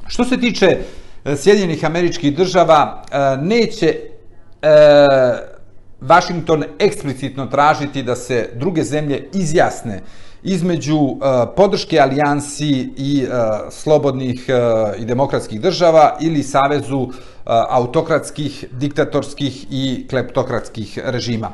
Što 0.07 0.25
se 0.25 0.41
tiče 0.41 0.79
e, 1.25 1.37
Sjedinjenih 1.37 1.85
američkih 1.85 2.37
država 2.37 3.03
neće 3.41 3.95
Washington 6.01 6.65
eksplicitno 6.79 7.47
tražiti 7.47 8.03
da 8.03 8.17
se 8.17 8.49
druge 8.55 8.85
zemlje 8.85 9.29
izjasne 9.35 10.01
između 10.43 10.99
podrške 11.57 12.01
alijansi 12.01 12.89
i 12.97 13.27
slobodnih 13.71 14.49
i 14.99 15.05
demokratskih 15.05 15.61
država 15.61 16.17
ili 16.21 16.43
savezu 16.43 17.09
autokratskih, 17.47 18.65
diktatorskih 18.71 19.67
i 19.71 20.07
kleptokratskih 20.11 20.99
režima. 21.05 21.51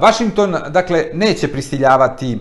Washington, 0.00 0.56
dakle, 0.68 1.04
neće 1.14 1.48
pristiljavati 1.48 2.38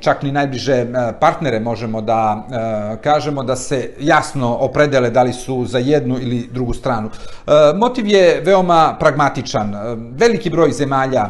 čak 0.00 0.22
ni 0.22 0.32
najbliže 0.32 0.86
partnere, 1.20 1.60
možemo 1.60 2.00
da 2.00 2.46
kažemo, 3.02 3.42
da 3.42 3.56
se 3.56 3.90
jasno 4.00 4.54
opredele 4.54 5.10
da 5.10 5.22
li 5.22 5.32
su 5.32 5.64
za 5.66 5.78
jednu 5.78 6.18
ili 6.20 6.48
drugu 6.52 6.74
stranu. 6.74 7.10
Motiv 7.76 8.06
je 8.06 8.40
veoma 8.44 8.96
pragmatičan. 9.00 9.74
Veliki 10.18 10.50
broj 10.50 10.72
zemalja, 10.72 11.28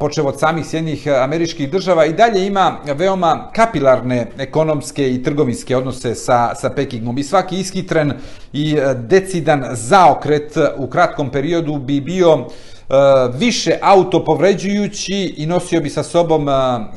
počeo 0.00 0.26
od 0.26 0.38
samih 0.38 0.66
sjednjih 0.66 1.06
e, 1.06 1.10
američkih 1.10 1.70
država, 1.70 2.06
i 2.06 2.12
dalje 2.12 2.46
ima 2.46 2.76
veoma 2.94 3.50
kapilarne 3.52 4.26
ekonomske 4.38 5.14
i 5.14 5.22
trgovinske 5.22 5.76
odnose 5.76 6.14
sa, 6.14 6.54
sa 6.54 6.70
Pekingom. 6.70 7.18
I 7.18 7.24
svaki 7.24 7.60
iskitren 7.60 8.12
i 8.52 8.76
e, 8.76 8.94
decidan 8.94 9.64
zaokret 9.72 10.56
u 10.76 10.86
kratkom 10.86 11.30
periodu 11.30 11.78
bi 11.78 12.00
bio 12.00 12.38
e, 12.38 12.44
više 13.38 13.78
autopovređujući 13.82 15.34
i 15.36 15.46
nosio 15.46 15.80
bi 15.80 15.90
sa 15.90 16.02
sobom 16.02 16.46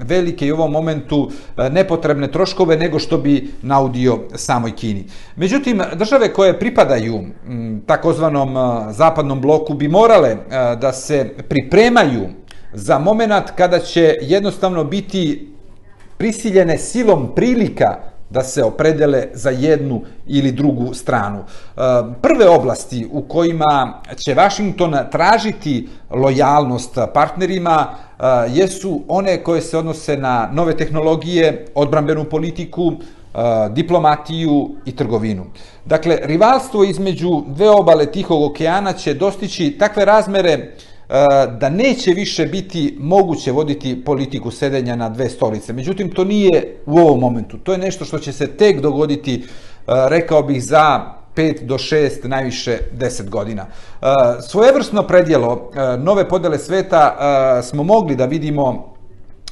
velike 0.01 0.47
i 0.47 0.51
u 0.51 0.55
ovom 0.55 0.71
momentu 0.71 1.31
nepotrebne 1.71 2.31
troškove 2.31 2.77
nego 2.77 2.99
što 2.99 3.17
bi 3.17 3.51
naudio 3.61 4.19
samoj 4.35 4.75
Kini. 4.75 5.05
Međutim, 5.35 5.81
države 5.95 6.33
koje 6.33 6.59
pripadaju 6.59 7.19
takozvanom 7.85 8.55
zapadnom 8.93 9.41
bloku 9.41 9.73
bi 9.73 9.87
morale 9.87 10.37
da 10.81 10.93
se 10.93 11.33
pripremaju 11.49 12.29
za 12.73 12.99
moment 12.99 13.51
kada 13.55 13.79
će 13.79 14.17
jednostavno 14.21 14.83
biti 14.83 15.53
prisiljene 16.17 16.77
silom 16.77 17.31
prilika 17.35 17.97
da 18.29 18.43
se 18.43 18.63
opredele 18.63 19.27
za 19.33 19.49
jednu 19.49 20.01
ili 20.27 20.51
drugu 20.51 20.93
stranu. 20.93 21.39
E, 21.39 21.81
prve 22.21 22.49
oblasti 22.49 23.07
u 23.11 23.21
kojima 23.21 24.01
će 24.15 24.35
Washington 24.35 24.95
tražiti 25.11 25.87
lojalnost 26.09 26.97
partnerima 27.13 27.87
e, 27.87 28.23
jesu 28.49 29.01
one 29.07 29.43
koje 29.43 29.61
se 29.61 29.77
odnose 29.77 30.17
na 30.17 30.49
nove 30.53 30.77
tehnologije, 30.77 31.65
odbrambenu 31.75 32.23
politiku, 32.23 32.91
e, 32.93 33.39
diplomatiju 33.69 34.69
i 34.85 34.95
trgovinu. 34.95 35.45
Dakle, 35.85 36.17
rivalstvo 36.23 36.83
između 36.83 37.43
dve 37.47 37.69
obale 37.69 38.05
Tihog 38.05 38.43
okeana 38.43 38.93
će 38.93 39.13
dostići 39.13 39.75
takve 39.79 40.05
razmere 40.05 40.71
Eh, 41.09 41.47
da 41.59 41.69
neće 41.69 42.11
više 42.11 42.45
biti 42.45 42.97
moguće 42.99 43.51
voditi 43.51 44.03
politiku 44.05 44.51
sedenja 44.51 44.95
na 44.95 45.09
dve 45.09 45.29
stolice. 45.29 45.73
Međutim, 45.73 46.11
to 46.11 46.23
nije 46.23 46.77
u 46.85 46.97
ovom 46.97 47.19
momentu. 47.19 47.57
To 47.57 47.71
je 47.71 47.77
nešto 47.77 48.05
što 48.05 48.19
će 48.19 48.33
se 48.33 48.47
tek 48.47 48.81
dogoditi, 48.81 49.35
eh, 49.35 49.91
rekao 50.09 50.43
bih, 50.43 50.63
za 50.63 51.13
5 51.35 51.65
do 51.65 51.77
6, 51.77 52.27
najviše 52.27 52.79
10 52.97 53.29
godina. 53.29 53.65
Eh, 54.01 54.05
svojevrsno 54.41 55.03
predjelo 55.03 55.71
nove 55.99 56.29
podele 56.29 56.57
sveta 56.57 57.17
smo 57.63 57.83
mogli 57.83 58.15
da 58.15 58.25
vidimo 58.25 58.95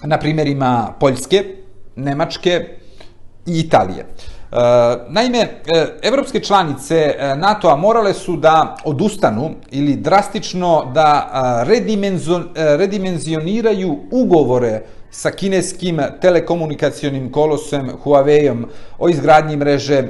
na 0.04 0.20
primjerima 0.20 0.94
Poljske, 1.00 1.44
Nemačke 1.96 2.66
i 3.46 3.60
Italije. 3.60 4.06
E, 4.52 4.56
naime, 5.10 5.40
e, 5.40 5.50
evropske 6.02 6.40
članice 6.40 6.96
e, 6.96 7.36
NATO-a 7.36 7.76
morale 7.76 8.14
su 8.14 8.38
da 8.38 8.76
odustanu 8.84 9.52
ili 9.72 9.96
drastično 9.96 10.92
da 10.94 11.32
e, 12.56 12.78
redimenzioniraju 12.78 13.98
ugovore 14.12 14.82
sa 15.12 15.32
kineskim 15.32 16.00
telekomunikacionim 16.22 17.32
kolosem 17.32 17.92
Huawei-om 18.04 18.66
o 19.00 19.10
izgradnji 19.10 19.58
mreže 19.58 19.96
e, 19.96 20.08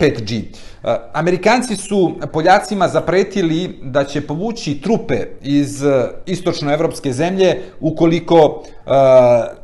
5G. 0.00 0.42
E, 0.84 0.96
Amerikanci 1.12 1.76
su 1.76 2.12
Poljacima 2.32 2.88
zapretili 2.88 3.78
da 3.82 4.04
će 4.04 4.26
povući 4.26 4.80
trupe 4.80 5.26
iz 5.42 5.84
e, 5.84 6.08
istočnoevropske 6.26 7.12
zemlje 7.12 7.62
ukoliko 7.80 8.62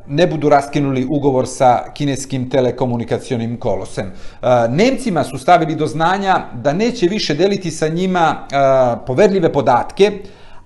ne 0.07 0.27
budu 0.27 0.49
raskinuli 0.49 1.07
ugovor 1.11 1.47
sa 1.47 1.85
kineskim 1.95 2.51
telekomunikacionim 2.51 3.57
kolosem. 3.57 4.13
Nemcima 4.71 5.25
su 5.25 5.39
stavili 5.39 5.75
do 5.75 5.87
znanja 5.87 6.45
da 6.55 6.73
neće 6.73 7.07
više 7.07 7.35
deliti 7.35 7.71
sa 7.71 7.89
njima 7.89 8.47
poverljive 9.07 9.53
podatke, 9.53 10.13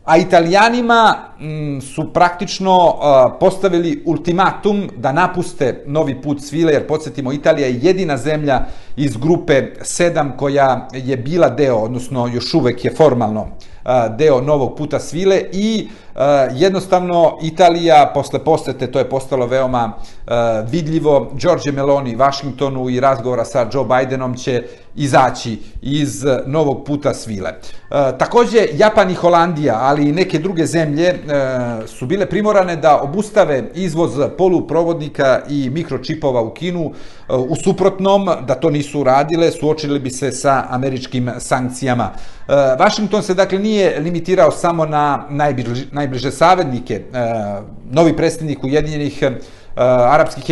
a 0.04 0.16
italijanima 0.16 1.16
m, 1.40 1.80
su 1.80 2.12
praktično 2.12 2.86
uh, 2.86 2.92
postavili 3.40 4.02
ultimatum 4.06 4.90
da 4.96 5.12
napuste 5.12 5.84
novi 5.86 6.22
put 6.22 6.42
svile, 6.42 6.72
jer 6.72 6.86
podsjetimo, 6.86 7.32
Italija 7.32 7.66
je 7.66 7.78
jedina 7.82 8.16
zemlja 8.16 8.64
iz 8.96 9.16
grupe 9.16 9.62
7 9.80 10.36
koja 10.36 10.88
je 10.92 11.16
bila 11.16 11.48
deo, 11.48 11.76
odnosno 11.76 12.26
još 12.26 12.54
uvek 12.54 12.84
je 12.84 12.94
formalno 12.96 13.40
uh, 13.40 13.90
deo 14.18 14.40
novog 14.40 14.76
puta 14.76 15.00
svile 15.00 15.42
i 15.52 15.88
uh, 15.88 16.11
E, 16.16 16.48
jednostavno 16.52 17.38
Italija 17.42 18.10
posle 18.14 18.38
posete, 18.38 18.86
to 18.86 18.98
je 18.98 19.08
postalo 19.08 19.46
veoma 19.46 19.92
e, 19.92 20.32
vidljivo, 20.70 21.30
George 21.34 21.72
Meloni 21.72 22.16
Washingtonu 22.16 22.90
i 22.90 23.00
razgovora 23.00 23.44
sa 23.44 23.66
Joe 23.72 23.84
Bidenom 23.84 24.34
će 24.34 24.62
izaći 24.94 25.58
iz 25.82 26.24
e, 26.24 26.42
novog 26.46 26.84
puta 26.84 27.14
svile. 27.14 27.50
E, 27.50 27.58
takođe, 28.18 28.66
Japan 28.72 29.10
i 29.10 29.14
Holandija, 29.14 29.78
ali 29.80 30.08
i 30.08 30.12
neke 30.12 30.38
druge 30.38 30.66
zemlje 30.66 31.08
e, 31.08 31.16
su 31.86 32.06
bile 32.06 32.26
primorane 32.26 32.76
da 32.76 33.00
obustave 33.00 33.64
izvoz 33.74 34.10
poluprovodnika 34.38 35.40
i 35.48 35.70
mikročipova 35.70 36.42
u 36.42 36.50
Kinu. 36.50 36.92
E, 37.28 37.34
u 37.34 37.56
suprotnom, 37.56 38.28
da 38.46 38.54
to 38.54 38.70
nisu 38.70 39.00
uradile, 39.00 39.50
suočili 39.50 39.98
bi 39.98 40.10
se 40.10 40.32
sa 40.32 40.64
američkim 40.68 41.30
sankcijama. 41.38 42.10
E, 42.48 42.52
Washington 42.78 43.22
se 43.22 43.34
dakle 43.34 43.58
nije 43.58 44.00
limitirao 44.00 44.50
samo 44.50 44.86
na 44.86 45.26
najbliže, 45.30 45.86
najbliže 46.02 46.30
savednike. 46.30 46.94
E, 46.94 47.02
novi 47.90 48.16
predstavnik 48.16 48.64
Ujedinjenih 48.64 49.22
e, 49.22 49.30
Arapskih 49.76 50.50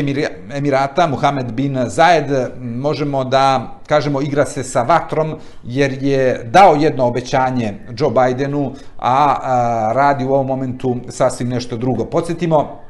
Emirata, 0.54 1.06
Muhammed 1.06 1.52
bin 1.52 1.76
Zayed, 1.76 2.48
možemo 2.60 3.24
da 3.24 3.78
kažemo 3.86 4.22
igra 4.22 4.46
se 4.46 4.64
sa 4.64 4.82
vatrom 4.82 5.34
jer 5.64 6.02
je 6.02 6.44
dao 6.44 6.74
jedno 6.74 7.06
obećanje 7.06 7.74
Joe 7.98 8.10
Bidenu, 8.10 8.72
a, 8.98 9.36
a 9.42 9.92
radi 9.94 10.24
u 10.24 10.32
ovom 10.32 10.46
momentu 10.46 10.96
sasvim 11.08 11.48
nešto 11.48 11.76
drugo. 11.76 12.04
Podsjetimo, 12.04 12.80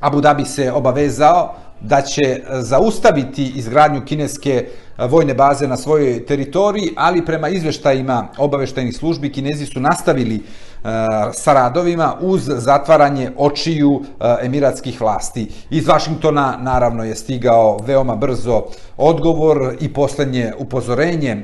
Abu 0.00 0.20
Dhabi 0.20 0.44
se 0.44 0.72
obavezao 0.72 1.54
da 1.84 2.02
će 2.02 2.22
eh, 2.22 2.42
zaustaviti 2.62 3.52
izgradnju 3.56 4.02
kineske 4.04 4.66
eh, 4.98 5.06
vojne 5.06 5.34
baze 5.34 5.68
na 5.68 5.76
svojoj 5.76 6.26
teritoriji, 6.26 6.90
ali 6.96 7.24
prema 7.24 7.48
izveštajima 7.48 8.28
obaveštajnih 8.38 8.96
službi 8.96 9.32
Kinezi 9.32 9.66
su 9.66 9.80
nastavili 9.80 10.36
eh, 10.36 10.88
sa 11.32 11.52
radovima 11.52 12.14
uz 12.20 12.42
zatvaranje 12.44 13.30
očiju 13.36 14.02
emiratskih 14.42 15.00
vlasti. 15.00 15.48
Iz 15.70 15.88
Vašingtona 15.88 16.58
naravno 16.60 17.04
je 17.04 17.14
stigao 17.14 17.78
veoma 17.86 18.16
brzo 18.16 18.62
odgovor 18.96 19.76
i 19.80 19.92
poslednje 19.92 20.52
upozorenje 20.58 21.42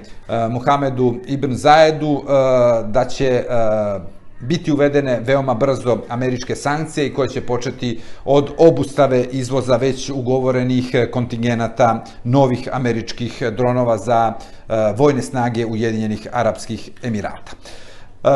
Muhamedu 0.50 1.14
ibn 1.26 1.54
Zajedu 1.54 2.22
da 2.86 3.04
će 3.04 3.44
biti 4.40 4.72
uvedene 4.72 5.20
veoma 5.20 5.54
brzo 5.54 5.98
američke 6.08 6.56
sankcije 6.56 7.06
i 7.06 7.14
koje 7.14 7.28
će 7.28 7.40
početi 7.40 8.00
od 8.24 8.50
obustave 8.58 9.24
izvoza 9.24 9.76
već 9.76 10.10
ugovorenih 10.10 10.90
eh, 10.92 11.10
kontingenata 11.10 12.04
novih 12.24 12.68
američkih 12.72 13.42
eh, 13.42 13.50
dronova 13.50 13.98
za 13.98 14.32
eh, 14.32 14.74
vojne 14.96 15.22
snage 15.22 15.66
Ujedinjenih 15.66 16.28
Arabskih 16.32 16.90
Emirata. 17.02 17.52
Uh, 18.22 18.30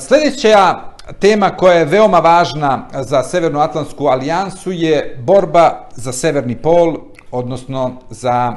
sljedeća 0.00 0.74
tema 1.18 1.50
koja 1.50 1.74
je 1.74 1.84
veoma 1.84 2.18
važna 2.18 2.88
za 3.00 3.22
Severnoatlantsku 3.22 4.06
alijansu 4.06 4.72
je 4.72 5.18
borba 5.22 5.88
za 5.94 6.12
Severni 6.12 6.56
pol, 6.56 6.96
odnosno 7.30 8.00
za 8.10 8.56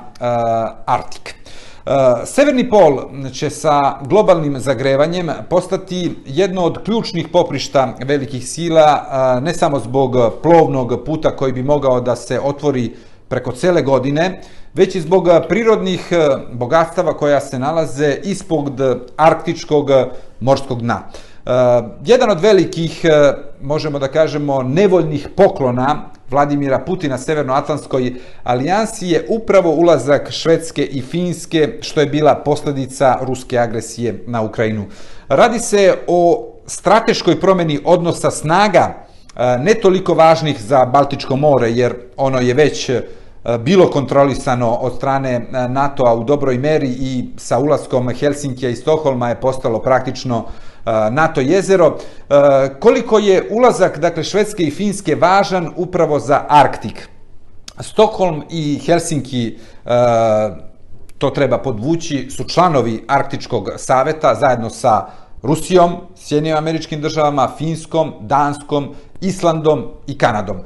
Arktik. 0.85 1.42
Eh, 1.85 2.25
Severni 2.25 2.69
pol 2.69 3.01
će 3.33 3.49
sa 3.49 3.99
globalnim 4.07 4.59
zagrevanjem 4.59 5.31
postati 5.49 6.15
jedno 6.25 6.61
od 6.63 6.83
ključnih 6.83 7.27
poprišta 7.27 7.93
velikih 8.05 8.47
sila, 8.47 9.05
eh, 9.37 9.41
ne 9.41 9.53
samo 9.53 9.79
zbog 9.79 10.15
plovnog 10.43 11.03
puta 11.05 11.35
koji 11.35 11.53
bi 11.53 11.63
mogao 11.63 12.01
da 12.01 12.15
se 12.15 12.39
otvori 12.39 12.95
preko 13.27 13.51
cele 13.51 13.81
godine, 13.81 14.41
već 14.73 14.95
i 14.95 15.01
zbog 15.01 15.27
prirodnih 15.49 16.07
eh, 16.11 16.27
bogatstava 16.53 17.17
koja 17.17 17.39
se 17.39 17.59
nalaze 17.59 18.17
ispod 18.23 18.81
arktičkog 19.17 19.89
morskog 20.39 20.81
dna. 20.81 21.01
Jedan 22.05 22.29
od 22.29 22.41
velikih, 22.41 23.05
možemo 23.63 23.99
da 23.99 24.07
kažemo, 24.07 24.63
nevoljnih 24.63 25.27
poklona 25.35 26.09
Vladimira 26.29 26.79
Putina 26.79 27.17
Severnoatlantskoj 27.17 28.13
alijansi 28.43 29.07
je 29.07 29.25
upravo 29.29 29.71
ulazak 29.71 30.31
Švedske 30.31 30.85
i 30.85 31.01
Finske, 31.01 31.77
što 31.81 31.99
je 31.99 32.07
bila 32.07 32.35
posljedica 32.35 33.17
ruske 33.21 33.57
agresije 33.57 34.23
na 34.27 34.41
Ukrajinu. 34.41 34.85
Radi 35.27 35.59
se 35.59 35.97
o 36.07 36.49
strateškoj 36.67 37.39
promjeni 37.39 37.79
odnosa 37.85 38.31
snaga, 38.31 38.93
e, 39.35 39.57
ne 39.57 39.73
toliko 39.73 40.13
važnih 40.13 40.61
za 40.61 40.85
Baltičko 40.85 41.35
more, 41.35 41.71
jer 41.71 41.95
ono 42.17 42.39
je 42.39 42.53
već 42.53 42.89
e, 42.89 43.01
bilo 43.59 43.89
kontrolisano 43.91 44.71
od 44.71 44.95
strane 44.95 45.31
e, 45.31 45.69
NATO-a 45.69 46.15
u 46.15 46.23
dobroj 46.23 46.57
meri 46.57 46.89
i 46.89 47.29
sa 47.37 47.59
ulaskom 47.59 48.09
Helsinkija 48.09 48.69
i 48.69 48.75
Stoholma 48.75 49.29
je 49.29 49.41
postalo 49.41 49.81
praktično 49.81 50.37
uh, 50.37 50.72
NATO 51.11 51.41
jezero. 51.41 51.97
Koliko 52.79 53.19
je 53.19 53.47
ulazak 53.51 53.99
dakle, 53.99 54.23
Švedske 54.23 54.63
i 54.63 54.71
Finske 54.71 55.15
važan 55.15 55.71
upravo 55.75 56.19
za 56.19 56.45
Arktik? 56.49 57.07
Stokholm 57.79 58.41
i 58.49 58.81
Helsinki, 58.85 59.57
to 61.17 61.29
treba 61.29 61.57
podvući, 61.57 62.29
su 62.29 62.43
članovi 62.43 63.03
Arktičkog 63.07 63.69
saveta 63.77 64.35
zajedno 64.35 64.69
sa 64.69 65.05
Rusijom, 65.41 65.95
Sjedinim 66.15 66.57
američkim 66.57 67.01
državama, 67.01 67.51
Finskom, 67.57 68.13
Danskom, 68.21 68.95
Islandom 69.21 69.85
i 70.07 70.17
Kanadom. 70.17 70.57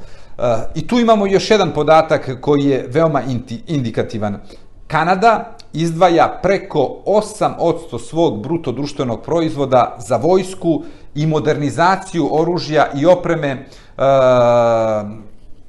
I 0.74 0.86
tu 0.86 0.98
imamo 0.98 1.26
još 1.26 1.50
jedan 1.50 1.72
podatak 1.74 2.38
koji 2.40 2.64
je 2.64 2.86
veoma 2.88 3.22
indikativan. 3.66 4.40
Kanada 4.86 5.56
izdvaja 5.72 6.38
preko 6.42 6.96
8% 7.06 7.98
svog 7.98 8.42
bruto 8.42 8.72
društvenog 8.72 9.22
proizvoda 9.22 9.96
za 9.98 10.16
vojsku 10.16 10.82
i 11.14 11.26
modernizaciju 11.26 12.28
oružja 12.32 12.86
i 12.94 13.06
opreme, 13.06 13.48
e, 13.48 13.64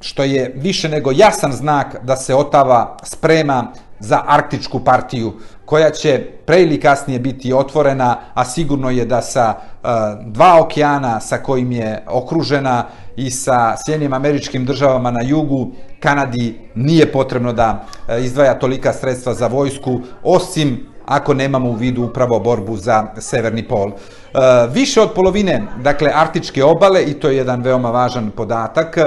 što 0.01 0.23
je 0.23 0.53
više 0.55 0.89
nego 0.89 1.11
jasan 1.11 1.53
znak 1.53 1.95
da 2.03 2.15
se 2.15 2.35
Otava 2.35 2.97
sprema 3.03 3.67
za 3.99 4.23
arktičku 4.27 4.79
partiju, 4.79 5.33
koja 5.69 5.89
će 5.89 6.19
pre 6.45 6.61
ili 6.61 6.79
kasnije 6.79 7.19
biti 7.19 7.53
otvorena, 7.53 8.17
a 8.33 8.45
sigurno 8.45 8.89
je 8.89 9.05
da 9.05 9.21
sa 9.21 9.53
e, 9.53 9.87
dva 10.25 10.61
okeana 10.61 11.19
sa 11.19 11.37
kojim 11.37 11.71
je 11.71 12.03
okružena 12.07 12.85
i 13.15 13.29
sa 13.31 13.75
Sjedinim 13.77 14.13
američkim 14.13 14.65
državama 14.65 15.11
na 15.11 15.21
jugu, 15.21 15.71
Kanadi 15.99 16.57
nije 16.75 17.11
potrebno 17.11 17.53
da 17.53 17.85
e, 18.07 18.23
izdvaja 18.23 18.59
tolika 18.59 18.93
sredstva 18.93 19.33
za 19.33 19.47
vojsku, 19.47 19.99
osim 20.23 20.87
ako 21.05 21.33
nemamo 21.33 21.69
u 21.69 21.75
vidu 21.75 22.03
upravo 22.03 22.39
borbu 22.39 22.77
za 22.77 23.03
Severni 23.17 23.67
pol. 23.67 23.91
E, 23.91 24.39
više 24.73 25.01
od 25.01 25.13
polovine, 25.13 25.63
dakle, 25.83 26.11
Artičke 26.13 26.63
obale, 26.63 27.03
i 27.03 27.13
to 27.13 27.29
je 27.29 27.37
jedan 27.37 27.61
veoma 27.61 27.91
važan 27.91 28.31
podatak, 28.31 28.97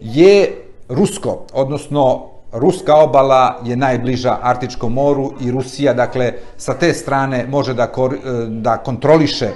je 0.00 0.62
rusko, 0.88 1.46
odnosno 1.52 2.31
Ruska 2.52 2.94
obala 2.94 3.60
je 3.64 3.76
najbliža 3.76 4.38
Artičkom 4.42 4.92
moru 4.92 5.32
i 5.40 5.50
Rusija, 5.50 5.94
dakle, 5.94 6.32
sa 6.56 6.74
te 6.74 6.92
strane 6.94 7.46
može 7.48 7.74
da, 7.74 7.86
kor, 7.86 8.14
e, 8.14 8.18
da 8.48 8.76
kontroliše 8.76 9.46
e, 9.46 9.52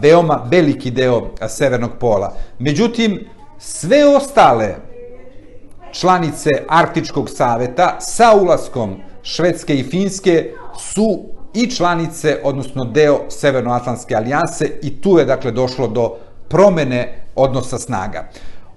veoma 0.00 0.40
veliki 0.50 0.90
deo 0.90 1.30
e, 1.40 1.48
Severnog 1.48 1.90
pola. 2.00 2.32
Međutim, 2.58 3.26
sve 3.58 4.16
ostale 4.16 4.76
članice 5.92 6.50
Arktičkog 6.68 7.30
saveta 7.30 7.96
sa 8.00 8.32
ulaskom 8.42 8.96
Švedske 9.22 9.74
i 9.74 9.82
Finske 9.82 10.50
su 10.78 11.24
i 11.54 11.70
članice, 11.70 12.40
odnosno 12.44 12.84
deo 12.84 13.20
Severnoatlantske 13.28 14.14
alijanse 14.14 14.70
i 14.82 15.00
tu 15.00 15.18
je 15.18 15.24
dakle 15.24 15.50
došlo 15.50 15.88
do 15.88 16.16
promene 16.48 17.24
odnosa 17.34 17.78
snaga. 17.78 18.28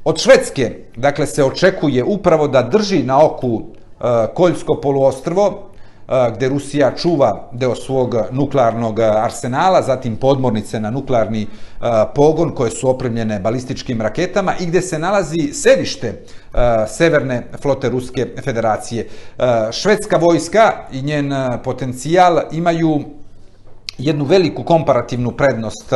Od 0.08 0.20
Švedske, 0.20 0.72
dakle, 0.96 1.26
se 1.28 1.44
očekuje 1.44 2.04
upravo 2.04 2.48
da 2.48 2.62
drži 2.62 3.04
na 3.04 3.26
oku 3.26 3.62
e, 3.62 4.04
Koljsko 4.34 4.76
poluostrvo, 4.82 5.48
e, 5.48 6.32
gde 6.36 6.50
Rusija 6.50 6.94
čuva 6.96 7.50
deo 7.52 7.76
svog 7.76 8.16
nuklearnog 8.32 9.00
arsenala, 9.00 9.82
zatim 9.82 10.16
podmornice 10.16 10.80
na 10.80 10.90
nuklearni 10.90 11.42
e, 11.42 11.48
pogon 12.16 12.56
koje 12.56 12.72
su 12.72 12.90
opremljene 12.90 13.40
balističkim 13.40 14.02
raketama 14.02 14.54
i 14.60 14.66
gde 14.66 14.82
se 14.82 15.00
nalazi 15.00 15.54
sedište 15.54 16.24
Severne 16.88 17.44
flote 17.62 17.90
Ruske 17.90 18.28
federacije. 18.44 19.08
Švedska 19.72 20.18
vojska 20.18 20.88
i 20.92 21.02
njen 21.02 21.34
potencijal 21.64 22.40
imaju 22.52 23.00
jednu 23.98 24.26
veliku 24.26 24.64
komparativnu 24.64 25.32
prednost 25.32 25.94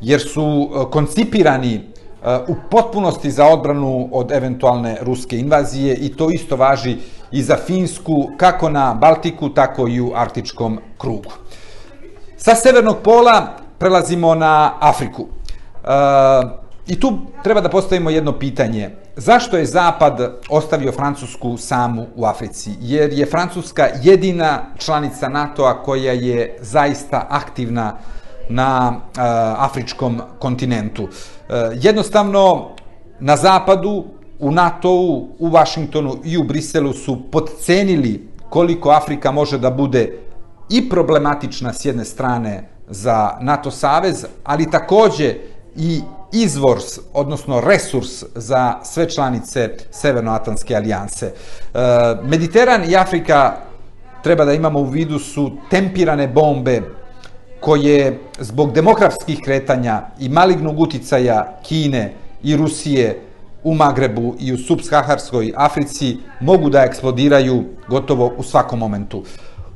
jer 0.00 0.20
su 0.20 0.70
koncipirani 0.90 1.80
u 2.48 2.54
potpunosti 2.70 3.30
za 3.30 3.46
odbranu 3.46 4.08
od 4.12 4.32
eventualne 4.32 4.98
ruske 5.00 5.38
invazije 5.38 5.94
i 5.94 6.16
to 6.16 6.30
isto 6.30 6.56
važi 6.56 6.96
i 7.30 7.42
za 7.42 7.56
Finsku, 7.66 8.30
kako 8.36 8.70
na 8.70 8.94
Baltiku, 8.94 9.48
tako 9.48 9.88
i 9.88 10.00
u 10.00 10.12
Arktičkom 10.14 10.78
krugu. 10.98 11.32
Sa 12.36 12.54
severnog 12.54 12.96
pola 13.04 13.46
prelazimo 13.78 14.34
na 14.34 14.72
Afriku. 14.80 15.26
E, 15.84 15.88
I 16.86 17.00
tu 17.00 17.18
treba 17.42 17.60
da 17.60 17.68
postavimo 17.68 18.10
jedno 18.10 18.32
pitanje. 18.32 18.90
Zašto 19.16 19.56
je 19.56 19.66
Zapad 19.66 20.40
ostavio 20.50 20.92
Francusku 20.92 21.56
samu 21.56 22.06
u 22.16 22.24
Africi? 22.24 22.70
Jer 22.80 23.12
je 23.12 23.26
Francuska 23.26 23.88
jedina 24.02 24.60
članica 24.78 25.28
NATO-a 25.28 25.82
koja 25.82 26.12
je 26.12 26.56
zaista 26.60 27.26
aktivna 27.30 27.96
na 28.48 28.94
e, 28.94 29.20
afričkom 29.58 30.22
kontinentu. 30.38 31.02
Uh, 31.02 31.37
Eh, 31.48 31.70
jednostavno, 31.82 32.68
na 33.20 33.36
zapadu 33.36 34.04
u 34.38 34.50
NATO-u, 34.50 35.28
u 35.38 35.48
Vašingtonu 35.48 36.16
i 36.24 36.38
u 36.38 36.42
Briselu 36.42 36.92
su 36.92 37.30
podcenili 37.30 38.28
koliko 38.48 38.90
Afrika 38.90 39.30
može 39.30 39.58
da 39.58 39.70
bude 39.70 40.18
i 40.70 40.88
problematična 40.88 41.72
s 41.72 41.84
jedne 41.84 42.04
strane 42.04 42.68
za 42.88 43.30
NATO 43.40 43.70
savez, 43.70 44.26
ali 44.44 44.70
takođe 44.70 45.34
i 45.76 46.00
izvor, 46.32 46.78
odnosno 47.12 47.60
resurs 47.60 48.24
za 48.34 48.74
sve 48.84 49.10
članice 49.10 49.70
Severnoatlantske 49.90 50.76
alijanse. 50.76 51.26
Eh, 51.26 51.78
Mediteran 52.22 52.90
i 52.90 52.96
Afrika, 52.96 53.56
treba 54.22 54.44
da 54.44 54.52
imamo 54.52 54.78
u 54.78 54.84
vidu, 54.84 55.18
su 55.18 55.52
tempirane 55.70 56.28
bombe 56.28 56.82
koje 57.60 58.18
zbog 58.38 58.72
demografskih 58.72 59.38
kretanja 59.44 60.02
i 60.20 60.28
malignog 60.28 60.80
uticaja 60.80 61.58
Kine 61.62 62.12
i 62.42 62.56
Rusije 62.56 63.20
u 63.64 63.74
Magrebu 63.74 64.34
i 64.40 64.52
u 64.52 64.58
subsaharskoj 64.58 65.52
Africi 65.56 66.16
mogu 66.40 66.70
da 66.70 66.84
eksplodiraju 66.84 67.64
gotovo 67.88 68.32
u 68.36 68.42
svakom 68.42 68.78
momentu. 68.78 69.24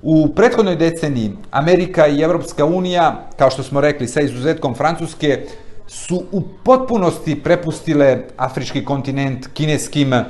U 0.03 0.29
prethodnoj 0.37 0.77
deceniji 0.77 1.33
Amerika 1.51 2.07
i 2.07 2.21
Evropska 2.21 2.65
unija, 2.65 3.29
kao 3.37 3.51
što 3.51 3.63
smo 3.63 3.81
rekli, 3.81 4.09
sa 4.09 4.21
izuzetkom 4.21 4.75
Francuske, 4.75 5.47
su 5.87 6.23
u 6.33 6.43
potpunosti 6.65 7.41
prepustile 7.43 8.19
afrički 8.37 8.85
kontinent 8.85 9.47
kineskim 9.55 10.13
eh, 10.13 10.25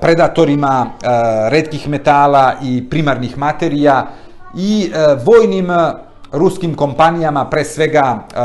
predatorima 0.00 0.86
eh, 0.86 1.08
redkih 1.50 1.88
metala 1.88 2.54
i 2.62 2.84
primarnih 2.90 3.38
materija 3.38 4.06
i 4.56 4.90
eh, 4.94 5.16
vojnim 5.24 5.70
ruskim 6.32 6.74
kompanijama, 6.74 7.44
pre 7.50 7.64
svega 7.64 8.18
e, 8.18 8.38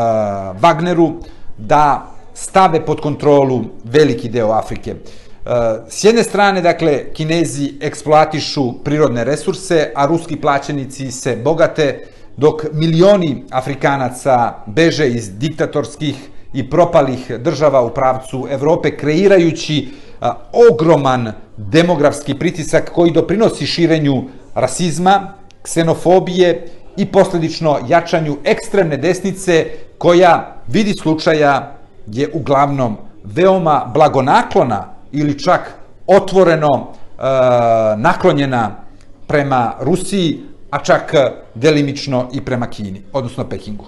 Wagneru, 0.62 1.12
da 1.58 2.08
stave 2.34 2.86
pod 2.86 3.02
kontrolu 3.02 3.66
veliki 3.84 4.30
deo 4.30 4.52
Afrike. 4.52 4.92
E, 4.92 4.98
s 5.90 6.04
jedne 6.04 6.24
strane, 6.24 6.62
dakle, 6.62 7.14
Kinezi 7.14 7.74
eksploatišu 7.82 8.84
prirodne 8.84 9.24
resurse, 9.24 9.92
a 9.96 10.06
ruski 10.06 10.36
plaćenici 10.36 11.12
se 11.12 11.36
bogate, 11.36 12.08
dok 12.38 12.64
milioni 12.74 13.44
Afrikanaca 13.52 14.54
beže 14.66 15.10
iz 15.10 15.30
diktatorskih 15.38 16.16
i 16.54 16.70
propalih 16.70 17.32
država 17.40 17.82
u 17.82 17.94
pravcu 17.94 18.48
Evrope, 18.50 18.98
kreirajući 18.98 19.78
e, 20.22 20.28
ogroman 20.72 21.32
demografski 21.58 22.34
pritisak 22.34 22.92
koji 22.94 23.12
doprinosi 23.12 23.66
širenju 23.66 24.24
rasizma, 24.56 25.34
ksenofobije 25.64 26.68
i 26.98 27.06
posledično 27.06 27.80
jačanju 27.88 28.38
ekstremne 28.44 28.98
desnice 28.98 29.66
koja, 29.98 30.56
vidi 30.68 30.94
slučaja, 30.94 31.76
je 32.08 32.30
uglavnom 32.34 32.98
veoma 33.24 33.92
blagonaklona 33.94 34.94
ili 35.12 35.40
čak 35.40 35.74
otvoreno 36.08 36.68
e, 36.68 37.24
naklonjena 37.98 38.76
prema 39.28 39.74
Rusiji, 39.80 40.44
a 40.72 40.80
čak 40.80 41.14
delimično 41.56 42.30
i 42.34 42.42
prema 42.42 42.68
Kini, 42.68 43.02
odnosno 43.14 43.50
Pekingu. 43.50 43.86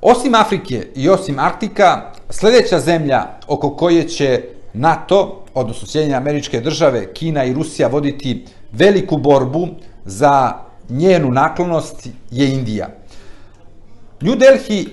Osim 0.00 0.34
Afrike 0.34 0.86
i 0.94 1.08
osim 1.08 1.38
Arktika, 1.38 2.12
sljedeća 2.30 2.78
zemlja 2.80 3.26
oko 3.46 3.76
koje 3.76 4.08
će 4.08 4.42
NATO, 4.72 5.44
odnosno 5.54 5.88
Sjedinje 5.88 6.14
američke 6.14 6.60
države, 6.60 7.12
Kina 7.12 7.44
i 7.44 7.52
Rusija 7.52 7.88
voditi 7.88 8.44
veliku 8.72 9.16
borbu 9.16 9.68
za 10.04 10.52
njenu 10.88 11.30
naklonost 11.30 12.08
je 12.30 12.52
Indija. 12.52 12.88
New 14.20 14.34
Delhi 14.36 14.88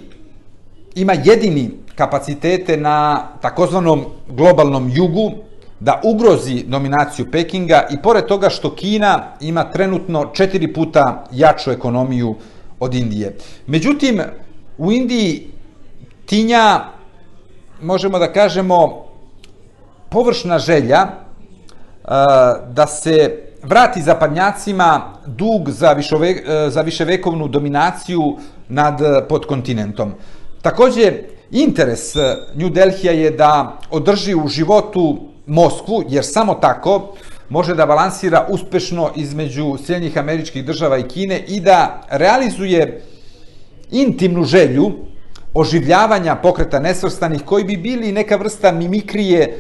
ima 0.96 1.14
jedini 1.14 1.72
kapacitete 1.96 2.78
na 2.78 3.28
takozvanom 3.42 4.06
globalnom 4.28 4.90
jugu 4.94 5.32
da 5.80 6.02
ugrozi 6.04 6.64
dominaciju 6.68 7.32
Pekinga 7.32 7.88
i 7.92 8.02
pored 8.02 8.26
toga 8.26 8.50
što 8.50 8.76
Kina 8.76 9.24
ima 9.42 9.72
trenutno 9.72 10.26
četiri 10.34 10.74
puta 10.74 11.26
jaču 11.32 11.72
ekonomiju 11.72 12.36
od 12.80 12.96
Indije. 12.96 13.36
Međutim, 13.68 14.22
u 14.78 14.92
Indiji 14.92 15.48
tinja, 16.26 16.86
možemo 17.82 18.20
da 18.20 18.34
kažemo, 18.34 19.06
površna 20.10 20.60
želja 20.60 21.08
da 22.68 22.88
se 22.88 23.49
vrati 23.64 24.02
zapadnjacima 24.02 25.14
dug 25.26 25.70
za, 25.70 25.94
višove, 25.94 26.30
e, 26.30 26.70
za 26.70 26.82
viševekovnu 26.82 27.48
dominaciju 27.48 28.38
nad 28.70 29.02
e, 29.02 29.28
podkontinentom. 29.30 30.14
Takođe, 30.62 31.14
interes 31.52 32.16
e, 32.16 32.36
New 32.56 32.70
Delhija 32.70 33.14
je 33.14 33.32
da 33.32 33.78
održi 33.92 34.36
u 34.36 34.48
životu 34.48 35.18
Moskvu, 35.46 36.04
jer 36.10 36.26
samo 36.26 36.54
tako 36.54 37.14
može 37.50 37.76
da 37.76 37.86
balansira 37.86 38.46
uspešno 38.50 39.12
između 39.16 39.78
Sjedinjih 39.86 40.18
američkih 40.18 40.66
država 40.66 40.98
i 40.98 41.04
Kine 41.04 41.40
i 41.48 41.60
da 41.60 42.02
realizuje 42.10 43.02
intimnu 43.92 44.44
želju 44.44 44.92
oživljavanja 45.54 46.36
pokreta 46.36 46.80
nesvrstanih 46.80 47.42
koji 47.46 47.64
bi 47.64 47.78
bili 47.78 48.12
neka 48.12 48.36
vrsta 48.36 48.72
mimikrije 48.72 49.42
e, 49.42 49.58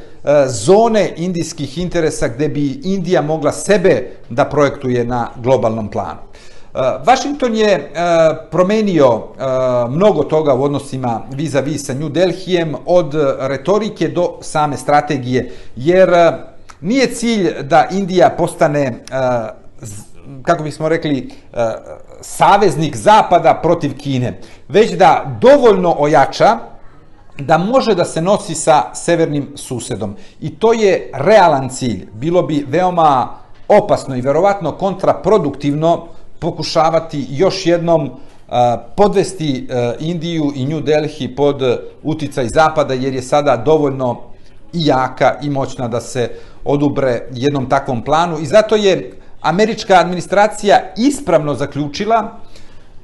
zone 0.47 1.13
indijskih 1.17 1.77
interesa 1.77 2.27
gde 2.27 2.49
bi 2.49 2.81
Indija 2.83 3.21
mogla 3.21 3.51
sebe 3.51 4.09
da 4.29 4.45
projektuje 4.45 5.05
na 5.05 5.29
globalnom 5.35 5.87
planu. 5.91 6.19
E, 6.19 6.79
Washington 7.05 7.55
je 7.55 7.73
e, 7.73 7.89
promenio 8.51 9.23
mnogo 9.89 10.23
toga 10.23 10.53
u 10.53 10.63
odnosima 10.63 11.21
vis-a-vis 11.31 11.85
sa 11.85 11.93
New 11.93 12.09
Delhijem 12.09 12.75
od 12.85 13.13
retorike 13.39 14.07
do 14.07 14.37
same 14.41 14.77
strategije, 14.77 15.51
jer 15.75 16.33
nije 16.81 17.07
cilj 17.07 17.53
da 17.61 17.87
Indija 17.91 18.29
postane 18.37 19.03
kako 20.43 20.63
bismo 20.63 20.89
rekli, 20.89 21.29
e, 21.53 21.57
saveznik 22.21 22.95
Zapada 22.95 23.59
protiv 23.63 23.97
Kine, 23.97 24.39
već 24.67 24.91
da 24.91 25.37
dovoljno 25.41 25.95
ojača 25.99 26.57
da 27.37 27.57
može 27.57 27.95
da 27.95 28.05
se 28.05 28.21
nosi 28.21 28.55
sa 28.55 28.83
severnim 28.93 29.51
susedom. 29.55 30.15
I 30.41 30.55
to 30.55 30.73
je 30.73 31.11
realan 31.13 31.69
cilj. 31.69 32.07
Bilo 32.13 32.41
bi 32.41 32.65
veoma 32.67 33.29
opasno 33.67 34.15
i 34.15 34.21
verovatno 34.21 34.71
kontraproduktivno 34.71 36.07
pokušavati 36.39 37.27
još 37.29 37.65
jednom 37.65 38.05
e, 38.05 38.11
podvesti 38.95 39.67
e, 39.69 39.95
Indiju 39.99 40.51
i 40.55 40.65
New 40.65 40.81
Delhi 40.81 41.35
pod 41.35 41.61
uticaj 42.03 42.47
Zapada, 42.47 42.93
jer 42.93 43.13
je 43.13 43.21
sada 43.21 43.57
dovoljno 43.57 44.21
i 44.73 44.85
jaka 44.85 45.35
i 45.41 45.49
moćna 45.49 45.87
da 45.87 46.01
se 46.01 46.29
odubre 46.65 47.27
jednom 47.31 47.69
takvom 47.69 48.03
planu. 48.03 48.39
I 48.39 48.45
zato 48.45 48.75
je 48.75 49.18
američka 49.41 49.99
administracija 49.99 50.93
ispravno 50.97 51.53
zaključila 51.53 52.39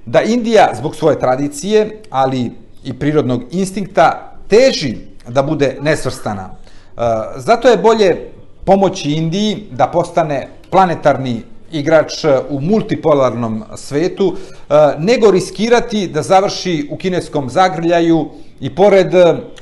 da 0.06 0.22
Indija 0.22 0.70
zbog 0.76 0.96
svoje 0.96 1.20
tradicije, 1.20 2.02
ali 2.10 2.52
i 2.84 2.94
prirodnog 2.94 3.44
instinkta, 3.52 4.36
teži 4.48 4.98
da 5.28 5.44
bude 5.44 5.78
nesvrstana. 5.82 6.50
E, 6.50 7.02
zato 7.36 7.68
je 7.68 7.78
bolje 7.78 8.30
pomoći 8.66 9.12
Indiji 9.12 9.64
da 9.72 9.88
postane 9.88 10.48
planetarni 10.70 11.42
igrač 11.72 12.26
u 12.50 12.62
multipolarnom 12.62 13.64
svetu, 13.76 14.36
e, 14.36 14.74
nego 15.00 15.32
riskirati 15.32 16.08
da 16.08 16.22
završi 16.22 16.88
u 16.92 16.98
kineskom 16.98 17.50
zagrljaju 17.50 18.30
i 18.60 18.76
pored 18.76 19.14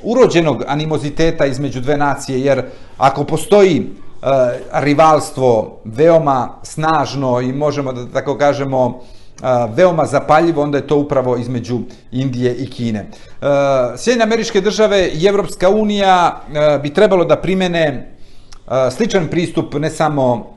urođenog 0.02 0.64
animoziteta 0.66 1.46
između 1.46 1.80
dve 1.80 1.96
nacije, 1.96 2.40
jer 2.40 2.62
ako 2.98 3.24
postoji 3.24 3.86
Eh, 4.24 4.58
rivalstvo 4.72 5.80
veoma 5.84 6.48
snažno 6.62 7.40
i 7.40 7.52
možemo 7.52 7.92
da 7.92 8.06
tako 8.12 8.38
kažemo 8.38 9.00
eh, 9.42 9.46
veoma 9.76 10.06
zapaljivo, 10.06 10.62
onda 10.62 10.78
je 10.78 10.86
to 10.86 10.96
upravo 10.96 11.36
između 11.36 11.78
Indije 12.12 12.54
i 12.54 12.70
Kine. 12.70 12.98
Eh, 13.00 13.46
Sjedinje 13.96 14.22
američke 14.22 14.60
države 14.60 15.08
i 15.08 15.26
Evropska 15.26 15.68
unija 15.68 16.40
bi 16.82 16.94
trebalo 16.94 17.24
da 17.24 17.36
primene 17.36 18.10
sličan 18.90 19.28
pristup 19.28 19.74
ne 19.74 19.90
samo 19.90 20.56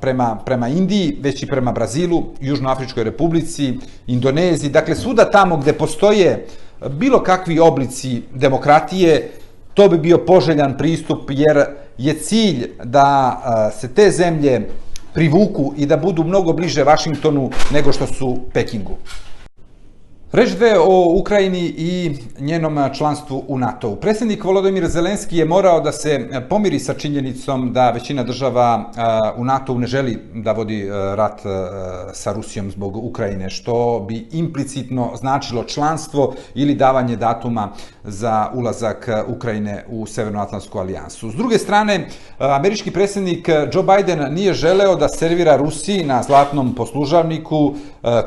prema, 0.00 0.38
prema 0.44 0.68
Indiji, 0.68 1.16
već 1.20 1.42
i 1.42 1.46
prema 1.46 1.72
Brazilu, 1.72 2.24
Južnoafričkoj 2.40 3.04
republici, 3.04 3.78
Indoneziji, 4.06 4.70
dakle 4.70 4.94
svuda 4.94 5.30
tamo 5.30 5.56
gde 5.56 5.72
postoje 5.72 6.46
bilo 6.90 7.22
kakvi 7.22 7.58
oblici 7.58 8.22
demokratije, 8.34 9.30
to 9.74 9.88
bi 9.88 9.98
bio 9.98 10.18
poželjan 10.18 10.76
pristup 10.78 11.30
jer 11.30 11.66
je 11.98 12.14
cilj 12.14 12.70
da 12.84 13.70
se 13.80 13.88
te 13.94 14.10
zemlje 14.10 14.68
privuku 15.14 15.72
i 15.76 15.86
da 15.86 15.96
budu 15.96 16.24
mnogo 16.24 16.52
bliže 16.52 16.84
Vašingtonu 16.84 17.50
nego 17.72 17.92
što 17.92 18.06
su 18.06 18.38
Pekingu. 18.52 18.96
Reč 20.36 20.50
dve 20.50 20.78
o 20.78 21.18
Ukrajini 21.20 21.74
i 21.76 22.16
njenom 22.38 22.78
članstvu 22.94 23.44
u 23.48 23.58
NATO-u. 23.58 23.96
Predsjednik 23.96 24.44
Volodimir 24.44 24.86
Zelenski 24.86 25.36
je 25.36 25.44
morao 25.44 25.80
da 25.80 25.92
se 25.92 26.28
pomiri 26.48 26.78
sa 26.78 26.94
činjenicom 26.94 27.72
da 27.72 27.90
većina 27.90 28.22
država 28.22 28.84
eh, 28.96 29.40
u 29.40 29.44
NATO-u 29.44 29.78
ne 29.78 29.86
želi 29.86 30.18
da 30.34 30.52
vodi 30.52 30.82
eh, 30.82 30.90
rat 30.90 31.40
eh, 31.40 31.48
sa 32.12 32.32
Rusijom 32.32 32.70
zbog 32.70 32.96
Ukrajine, 32.96 33.50
što 33.50 34.04
bi 34.08 34.28
implicitno 34.32 35.12
značilo 35.16 35.64
članstvo 35.64 36.34
ili 36.54 36.74
davanje 36.74 37.16
datuma 37.16 37.68
za 38.04 38.50
ulazak 38.54 39.08
Ukrajine 39.28 39.84
u 39.88 40.06
Severnoatlantsku 40.06 40.78
alijansu. 40.78 41.30
S 41.30 41.34
druge 41.34 41.58
strane, 41.58 42.08
američki 42.38 42.90
predsjednik 42.90 43.48
Joe 43.48 43.96
Biden 43.96 44.34
nije 44.34 44.54
želeo 44.54 44.96
da 44.96 45.08
servira 45.08 45.56
Rusiji 45.56 46.04
na 46.04 46.22
zlatnom 46.22 46.74
poslužavniku 46.74 47.74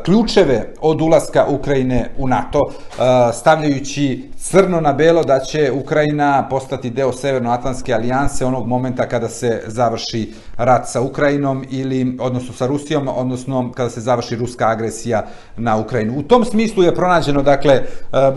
ključeve 0.03 0.73
od 0.81 1.01
ulaska 1.01 1.45
Ukrajine 1.49 1.98
u 2.17 2.27
NATO, 2.27 2.59
eh, 2.69 3.33
stavljajući 3.33 4.29
crno 4.41 4.81
na 4.81 4.93
belo 4.93 5.23
da 5.23 5.39
će 5.39 5.71
Ukrajina 5.71 6.47
postati 6.49 6.89
deo 6.89 7.11
Severnoatlantske 7.11 7.93
alijanse 7.93 8.45
onog 8.45 8.67
momenta 8.67 9.07
kada 9.07 9.29
se 9.29 9.63
završi 9.67 10.33
rat 10.57 10.87
sa 10.89 11.01
Ukrajinom 11.01 11.65
ili 11.69 12.17
odnosno 12.19 12.53
sa 12.53 12.67
Rusijom, 12.67 13.07
odnosno 13.07 13.71
kada 13.75 13.89
se 13.89 14.01
završi 14.01 14.35
ruska 14.35 14.67
agresija 14.67 15.25
na 15.57 15.77
Ukrajinu. 15.77 16.19
U 16.19 16.23
tom 16.23 16.45
smislu 16.45 16.83
je 16.83 16.95
pronađeno, 16.95 17.41
dakle, 17.41 17.73
e, 17.73 17.83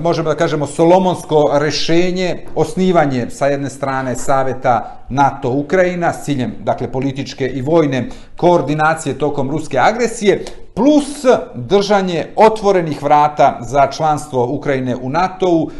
možemo 0.00 0.28
da 0.28 0.36
kažemo, 0.36 0.66
solomonsko 0.66 1.50
rešenje, 1.52 2.46
osnivanje 2.54 3.30
sa 3.30 3.46
jedne 3.46 3.70
strane 3.70 4.16
saveta 4.16 5.02
NATO-Ukrajina 5.08 6.12
s 6.12 6.24
ciljem, 6.24 6.54
dakle, 6.64 6.92
političke 6.92 7.48
i 7.48 7.62
vojne 7.62 8.08
koordinacije 8.36 9.18
tokom 9.18 9.50
ruske 9.50 9.78
agresije, 9.78 10.44
plus 10.74 11.24
držanje 11.54 12.26
otvorenih 12.36 13.02
vrata 13.02 13.58
za 13.60 13.86
članstvo 13.86 14.46
Ukrajine 14.46 14.96
u 14.96 15.10
NATO-u, 15.10 15.70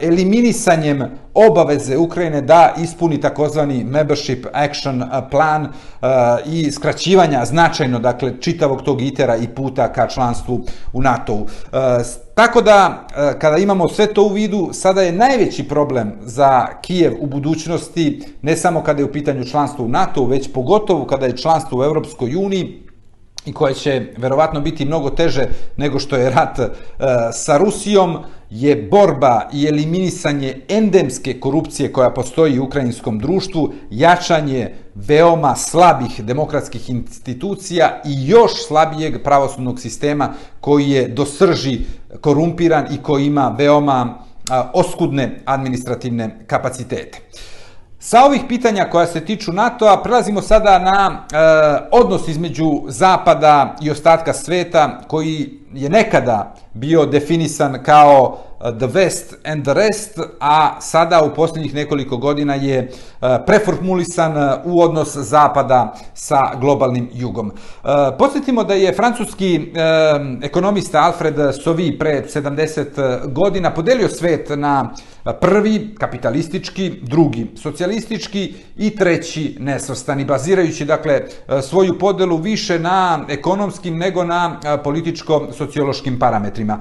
eliminisanjem 0.00 1.02
obaveze 1.34 1.96
Ukrajine 1.96 2.40
da 2.40 2.74
ispuni 2.82 3.20
takozvani 3.20 3.84
membership 3.84 4.46
action 4.52 5.04
plan 5.30 5.68
i 6.46 6.70
skraćivanja 6.70 7.44
značajno 7.44 7.98
dakle 7.98 8.32
čitavog 8.40 8.82
tog 8.82 9.02
itera 9.02 9.36
i 9.36 9.48
puta 9.48 9.92
ka 9.92 10.08
članstvu 10.08 10.60
u 10.92 11.02
NATO-u. 11.02 11.46
Tako 12.34 12.60
da, 12.62 13.06
kada 13.38 13.56
imamo 13.56 13.88
sve 13.88 14.14
to 14.14 14.22
u 14.22 14.28
vidu, 14.28 14.68
sada 14.72 15.02
je 15.02 15.12
najveći 15.12 15.68
problem 15.68 16.12
za 16.22 16.66
Kijev 16.82 17.12
u 17.20 17.26
budućnosti, 17.26 18.22
ne 18.42 18.56
samo 18.56 18.82
kada 18.82 19.00
je 19.00 19.04
u 19.04 19.12
pitanju 19.12 19.44
članstvo 19.44 19.84
u 19.84 19.88
NATO, 19.88 20.24
već 20.24 20.52
pogotovo 20.52 21.06
kada 21.06 21.26
je 21.26 21.36
članstvo 21.36 21.80
u 21.80 21.84
Europskoj 21.84 22.36
uniji, 22.36 22.81
i 23.46 23.52
koje 23.52 23.74
će 23.74 24.02
verovatno 24.16 24.60
biti 24.60 24.84
mnogo 24.84 25.10
teže 25.10 25.46
nego 25.76 25.98
što 25.98 26.16
je 26.16 26.30
rat 26.30 26.58
e, 26.58 26.68
sa 27.32 27.56
Rusijom, 27.56 28.18
je 28.50 28.76
borba 28.76 29.48
i 29.52 29.66
eliminisanje 29.66 30.60
endemske 30.68 31.40
korupcije 31.40 31.92
koja 31.92 32.10
postoji 32.10 32.58
u 32.58 32.64
ukrajinskom 32.64 33.18
društvu, 33.18 33.72
jačanje 33.90 34.74
veoma 34.94 35.56
slabih 35.56 36.24
demokratskih 36.24 36.90
institucija 36.90 38.00
i 38.04 38.28
još 38.28 38.66
slabijeg 38.66 39.22
pravosudnog 39.22 39.80
sistema 39.80 40.34
koji 40.60 40.90
je 40.90 41.08
do 41.08 41.26
srži 41.26 41.78
korumpiran 42.20 42.86
i 42.94 42.98
koji 43.02 43.26
ima 43.26 43.54
veoma 43.58 44.18
oskudne 44.72 45.40
administrativne 45.44 46.44
kapacitete. 46.46 47.18
Sa 48.04 48.24
ovih 48.24 48.40
pitanja 48.48 48.90
koja 48.90 49.06
se 49.06 49.24
tiču 49.24 49.52
NATO-a 49.52 50.02
prelazimo 50.02 50.42
sada 50.42 50.78
na 50.78 51.10
e, 51.10 51.36
odnos 51.92 52.28
između 52.28 52.82
Zapada 52.88 53.76
i 53.80 53.90
ostatka 53.90 54.32
sveta 54.32 55.00
koji 55.08 55.50
je 55.72 55.88
nekada 55.88 56.54
bio 56.74 57.06
definisan 57.06 57.82
kao 57.82 58.38
Uh, 58.62 58.70
the 58.70 58.86
West 58.86 59.34
and 59.44 59.64
the 59.64 59.74
rest, 59.74 60.18
a 60.40 60.80
sada 60.80 61.22
u 61.22 61.34
posljednjih 61.34 61.74
nekoliko 61.74 62.16
godina 62.16 62.54
je 62.54 62.88
uh, 62.88 63.28
preformulisan 63.46 64.36
uh, 64.36 64.60
u 64.64 64.80
odnos 64.80 65.16
Zapada 65.16 65.94
sa 66.14 66.40
globalnim 66.60 67.08
jugom. 67.14 67.52
Podsjetimo 68.18 68.64
da 68.64 68.74
je 68.74 68.94
francuski 68.94 69.58
um, 69.58 70.38
ekonomista 70.42 71.00
Alfred 71.00 71.36
Sauvy 71.36 71.98
pre 71.98 72.24
70 72.34 73.32
godina 73.32 73.70
podelio 73.74 74.08
svet 74.08 74.48
na 74.56 74.94
prvi 75.40 75.94
kapitalistički, 75.98 76.92
drugi 77.02 77.46
socijalistički 77.56 78.54
i 78.76 78.90
treći 78.90 79.56
nesvrstani, 79.60 80.24
bazirajući 80.24 80.84
dakle 80.84 81.20
svoju 81.62 81.98
podelu 81.98 82.36
više 82.36 82.78
na 82.78 83.24
ekonomskim 83.28 83.98
nego 83.98 84.24
na 84.24 84.60
političko-sociološkim 84.84 86.18
parametrima. 86.18 86.78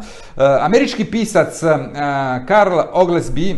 Američki 0.61 1.05
pisac 1.05 1.63
E, 1.71 2.45
Karl 2.45 2.79
Oglesby 2.93 3.51
e, 3.51 3.55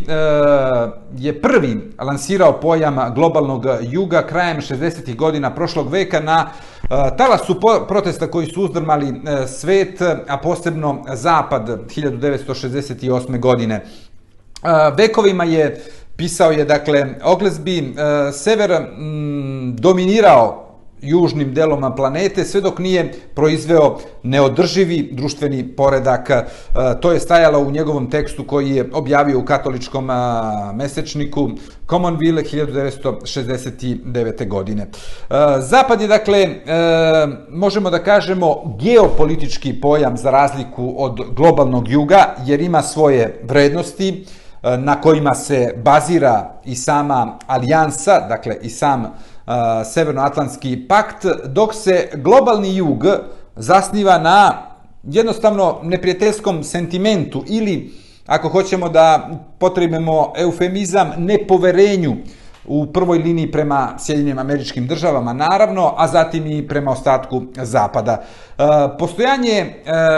je 1.17 1.41
prvi 1.41 1.91
lansirao 1.99 2.59
pojam 2.59 3.13
globalnog 3.15 3.65
juga 3.81 4.27
krajem 4.27 4.57
60. 4.57 5.15
godina 5.15 5.55
prošlog 5.55 5.89
veka 5.91 6.19
na 6.19 6.49
e, 6.49 6.87
talasu 7.17 7.59
protesta 7.87 8.27
koji 8.27 8.47
su 8.47 8.61
uzdrmali 8.61 9.21
svet, 9.47 10.01
a 10.27 10.37
posebno 10.37 11.03
Zapad 11.13 11.69
1968. 11.69 13.39
godine. 13.39 13.85
Vekovima 14.97 15.43
je 15.43 15.81
pisao 16.15 16.51
je, 16.51 16.65
dakle, 16.65 17.15
Oglesby, 17.23 17.93
sever 18.33 18.71
dominirao 19.73 20.62
južnim 21.03 21.53
deloma 21.53 21.95
planete, 21.95 22.43
sve 22.43 22.61
dok 22.61 22.79
nije 22.79 23.13
proizveo 23.35 23.97
neodrživi 24.23 25.09
društveni 25.11 25.67
poredak. 25.67 26.29
E, 26.29 26.43
to 27.01 27.11
je 27.11 27.19
stajalo 27.19 27.59
u 27.59 27.71
njegovom 27.71 28.09
tekstu 28.09 28.43
koji 28.43 28.69
je 28.69 28.89
objavio 28.93 29.39
u 29.39 29.45
katoličkom 29.45 30.09
e, 30.09 30.13
mesečniku 30.73 31.49
Commonville 31.89 32.43
1969. 32.43 34.47
godine. 34.47 34.83
E, 34.83 34.87
Zapad 35.59 36.01
je, 36.01 36.07
dakle, 36.07 36.49
možemo 37.49 37.89
da 37.89 38.03
kažemo, 38.03 38.77
geopolitički 38.81 39.81
pojam 39.81 40.17
za 40.17 40.31
razliku 40.31 40.93
od 40.97 41.21
globalnog 41.35 41.87
juga, 41.87 42.35
jer 42.45 42.61
ima 42.61 42.81
svoje 42.81 43.41
vrednosti, 43.43 44.25
na 44.77 45.01
kojima 45.01 45.33
se 45.33 45.73
bazira 45.83 46.61
i 46.65 46.75
sama 46.75 47.37
alijansa, 47.47 48.19
dakle 48.19 48.57
i 48.61 48.69
sam 48.69 49.13
Severnoatlantski 49.85 50.87
pakt, 50.87 51.25
dok 51.45 51.73
se 51.73 52.09
globalni 52.13 52.75
jug 52.75 53.05
zasniva 53.55 54.17
na 54.17 54.53
jednostavno 55.03 55.79
neprijateljskom 55.83 56.63
sentimentu 56.63 57.43
ili, 57.47 57.93
ako 58.25 58.49
hoćemo 58.49 58.89
da 58.89 59.29
potrebimo 59.59 60.33
eufemizam, 60.37 61.11
nepoverenju 61.17 62.15
u 62.65 62.85
prvoj 62.85 63.17
liniji 63.17 63.51
prema 63.51 63.95
Sjedinjenim 63.99 64.39
američkim 64.39 64.87
državama, 64.87 65.33
naravno, 65.33 65.93
a 65.97 66.07
zatim 66.07 66.47
i 66.47 66.67
prema 66.67 66.91
ostatku 66.91 67.41
Zapada. 67.55 68.11
E, 68.57 68.63
postojanje 68.99 69.51
e, 69.51 69.71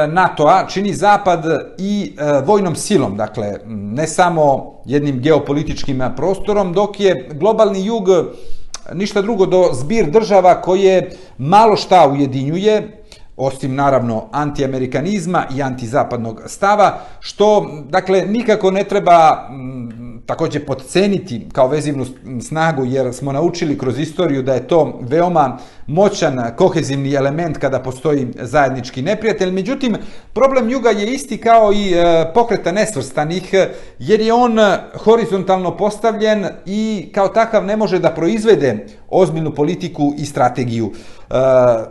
NATO-a 0.07 0.67
čini 0.67 0.93
Zapad 0.93 1.43
i 1.77 2.15
e, 2.17 2.41
vojnom 2.45 2.75
silom, 2.75 3.17
dakle, 3.17 3.53
ne 3.67 4.07
samo 4.07 4.73
jednim 4.85 5.19
geopolitičkim 5.19 6.03
prostorom, 6.15 6.73
dok 6.73 6.99
je 6.99 7.29
globalni 7.33 7.85
jug 7.85 8.07
ništa 8.93 9.21
drugo 9.21 9.45
do 9.45 9.69
zbir 9.73 10.11
država 10.11 10.61
koje 10.61 11.11
malo 11.37 11.75
šta 11.75 12.07
ujedinjuje, 12.07 13.04
osim 13.37 13.75
naravno 13.75 14.29
antiamerikanizma 14.31 15.45
i 15.55 15.61
antizapadnog 15.61 16.41
stava, 16.45 16.99
što 17.19 17.69
dakle 17.89 18.21
nikako 18.21 18.71
ne 18.71 18.83
treba 18.83 19.47
mm, 19.51 20.05
također 20.25 20.65
podceniti 20.65 21.47
kao 21.53 21.67
vezivnu 21.67 22.05
snagu, 22.41 22.85
jer 22.85 23.13
smo 23.13 23.31
naučili 23.31 23.77
kroz 23.77 23.99
istoriju 23.99 24.43
da 24.43 24.53
je 24.53 24.67
to 24.67 24.99
veoma 25.01 25.57
moćan 25.87 26.55
kohezivni 26.55 27.13
element 27.13 27.57
kada 27.57 27.79
postoji 27.79 28.27
zajednički 28.41 29.01
neprijatelj. 29.01 29.51
Međutim, 29.51 29.97
problem 30.33 30.69
juga 30.69 30.89
je 30.89 31.13
isti 31.13 31.37
kao 31.37 31.73
i 31.73 31.93
e, 31.93 32.31
pokreta 32.33 32.71
nesvrstanih, 32.71 33.53
jer 33.99 34.21
je 34.21 34.33
on 34.33 34.57
horizontalno 35.03 35.77
postavljen 35.77 36.45
i 36.65 37.11
kao 37.13 37.27
takav 37.27 37.65
ne 37.65 37.77
može 37.77 37.99
da 37.99 38.09
proizvede 38.09 38.87
ozbiljnu 39.09 39.51
politiku 39.51 40.13
i 40.17 40.25
strategiju. 40.25 40.91
E, 40.91 41.35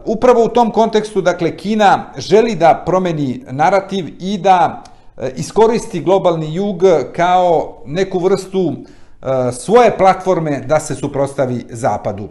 upravo 0.04 0.44
u 0.44 0.48
tom 0.48 0.70
kontekstu, 0.70 1.20
dakle, 1.20 1.56
Kina 1.56 2.12
želi 2.18 2.54
da 2.54 2.82
promeni 2.86 3.44
narativ 3.50 4.14
i 4.20 4.38
da 4.38 4.82
E, 5.16 5.32
iskoristi 5.36 6.00
globalni 6.00 6.54
jug 6.54 6.82
kao 7.16 7.82
neku 7.86 8.18
vrstu 8.18 8.72
e, 8.72 9.52
svoje 9.52 9.98
platforme 9.98 10.60
da 10.60 10.80
se 10.80 10.94
suprostavi 10.94 11.66
zapadu. 11.70 12.28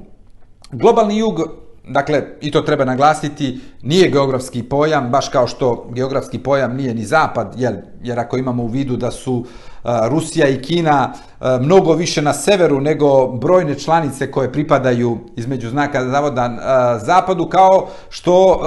Globalni 0.72 1.18
jug, 1.18 1.42
dakle, 1.88 2.24
i 2.42 2.52
to 2.52 2.62
treba 2.62 2.86
naglasiti, 2.86 3.60
nije 3.82 4.10
geografski 4.10 4.64
pojam, 4.64 5.10
baš 5.10 5.30
kao 5.30 5.48
što 5.48 5.90
geografski 5.94 6.40
pojam 6.40 6.76
nije 6.76 6.94
ni 6.94 7.06
zapad, 7.06 7.54
jer, 7.58 7.82
jer 8.02 8.20
ako 8.20 8.38
imamo 8.38 8.64
u 8.64 8.68
vidu 8.68 8.98
da 8.98 9.12
su 9.12 9.46
Rusija 9.84 10.48
i 10.48 10.62
Kina 10.62 11.14
mnogo 11.62 11.94
više 11.94 12.22
na 12.22 12.34
severu 12.34 12.82
nego 12.82 13.28
brojne 13.28 13.80
članice 13.80 14.32
koje 14.32 14.52
pripadaju 14.52 15.18
između 15.36 15.70
znaka 15.70 16.10
zavoda 16.10 16.50
zapadu, 17.06 17.50
kao 17.50 17.88
što, 18.10 18.62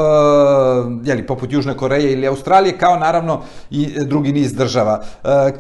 jeli, 1.05 1.27
poput 1.27 1.53
Južne 1.53 1.77
Koreje 1.77 2.13
ili 2.13 2.27
Australije, 2.27 2.79
kao 2.79 2.97
naravno 2.97 3.41
i 3.71 4.05
drugi 4.05 4.33
niz 4.33 4.55
država. 4.55 5.03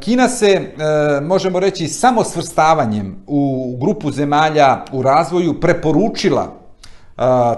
Kina 0.00 0.28
se, 0.28 0.74
možemo 1.22 1.60
reći, 1.60 1.88
samo 1.88 2.24
svrstavanjem 2.24 3.16
u 3.26 3.76
grupu 3.80 4.10
zemalja 4.10 4.84
u 4.92 5.02
razvoju 5.02 5.60
preporučila 5.60 6.52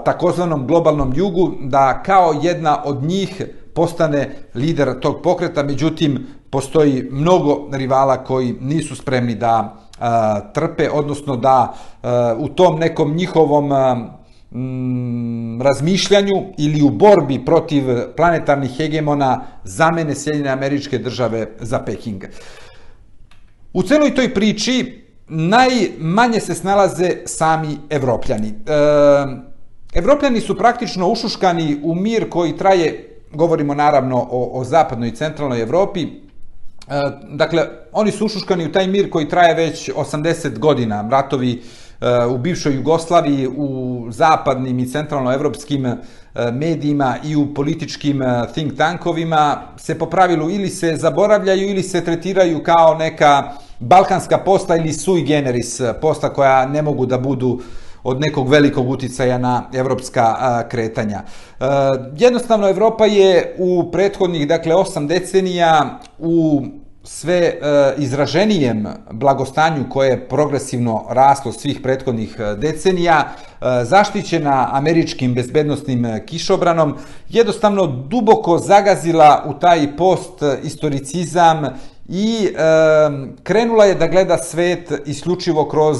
takozvanom 0.05 0.67
globalnom 0.67 1.13
jugu 1.15 1.51
da 1.59 2.03
kao 2.03 2.35
jedna 2.41 2.83
od 2.85 3.03
njih 3.03 3.43
postane 3.79 4.29
lider 4.55 4.99
tog 4.99 5.21
pokreta, 5.23 5.63
međutim 5.63 6.27
postoji 6.49 7.07
mnogo 7.11 7.69
rivala 7.71 8.23
koji 8.23 8.55
nisu 8.61 8.95
spremni 8.95 9.35
da 9.35 9.75
trpe, 10.53 10.89
odnosno 10.89 11.35
da 11.35 11.73
u 12.37 12.47
tom 12.47 12.79
nekom 12.79 13.15
njihovom 13.15 13.69
mm, 14.51 15.61
razmišljanju 15.61 16.35
ili 16.57 16.81
u 16.81 16.89
borbi 16.89 17.39
protiv 17.45 17.83
planetarnih 18.17 18.71
hegemona 18.77 19.41
zamene 19.63 20.15
Sjedinjene 20.15 20.49
američke 20.49 20.97
države 20.97 21.47
za 21.59 21.79
Peking. 21.79 22.23
U 23.73 23.83
celoj 23.83 24.15
toj 24.15 24.33
priči 24.33 25.03
najmanje 25.27 26.39
se 26.39 26.55
snalaze 26.55 27.11
sami 27.25 27.77
evropljani. 27.89 28.47
E, 28.47 28.53
evropljani 29.93 30.41
su 30.41 30.57
praktično 30.57 31.07
ušuškani 31.07 31.79
u 31.83 31.95
mir 31.95 32.29
koji 32.29 32.57
traje, 32.57 33.08
govorimo 33.33 33.73
naravno 33.73 34.27
o, 34.31 34.59
o 34.59 34.63
zapadnoj 34.63 35.09
i 35.09 35.15
centralnoj 35.15 35.61
Evropi, 35.61 36.03
e, 36.03 36.07
dakle, 37.31 37.65
oni 37.91 38.11
su 38.11 38.25
ušuškani 38.25 38.65
u 38.65 38.71
taj 38.71 38.87
mir 38.87 39.09
koji 39.09 39.29
traje 39.29 39.55
već 39.55 39.89
80 39.89 40.59
godina, 40.59 41.07
ratovi 41.11 41.61
e, 42.01 42.25
u 42.25 42.37
bivšoj 42.37 42.75
Jugoslaviji, 42.75 43.47
u 43.47 44.05
zapadnim 44.09 44.79
i 44.79 44.87
centralnoevropskim 44.87 45.85
e, 45.85 45.97
medijima 46.51 47.15
i 47.23 47.35
u 47.35 47.53
političkim 47.53 48.21
think 48.53 48.77
tankovima 48.77 49.61
se 49.77 49.99
po 49.99 50.05
pravilu 50.05 50.49
ili 50.49 50.69
se 50.69 50.95
zaboravljaju 50.95 51.69
ili 51.69 51.83
se 51.83 52.05
tretiraju 52.05 52.63
kao 52.63 52.95
neka 52.95 53.51
balkanska 53.79 54.37
posta 54.37 54.75
ili 54.75 54.93
sui 54.93 55.21
generis 55.21 55.81
posta 56.01 56.29
koja 56.33 56.65
ne 56.65 56.81
mogu 56.81 57.05
da 57.05 57.17
budu 57.17 57.61
od 58.03 58.19
nekog 58.21 58.49
velikog 58.49 58.89
uticaja 58.89 59.37
na 59.37 59.63
evropska 59.73 60.63
kretanja. 60.69 61.23
E, 61.59 61.65
jednostavno, 62.17 62.69
Evropa 62.69 63.05
je 63.05 63.55
u 63.57 63.91
prethodnih, 63.91 64.47
dakle, 64.47 64.75
osam 64.75 65.07
decenija 65.07 65.99
u 66.19 66.61
sve 67.03 67.35
e, 67.35 67.57
izraženijem 67.97 68.87
blagostanju 69.11 69.85
koje 69.89 70.09
je 70.09 70.27
progresivno 70.29 71.05
raslo 71.09 71.51
svih 71.51 71.79
prethodnih 71.83 72.35
e, 72.39 72.55
decenija, 72.55 73.23
e, 73.27 73.65
zaštićena 73.85 74.69
američkim 74.71 75.33
bezbednostnim 75.33 76.05
kišobranom, 76.25 76.95
jednostavno 77.29 77.85
duboko 77.87 78.57
zagazila 78.57 79.43
u 79.47 79.53
taj 79.53 79.97
post-istoricizam 79.97 81.65
i 82.09 82.45
e, 82.45 82.51
krenula 83.43 83.85
je 83.85 83.95
da 83.95 84.07
gleda 84.07 84.37
svet 84.37 84.91
isključivo 85.05 85.69
kroz 85.69 85.97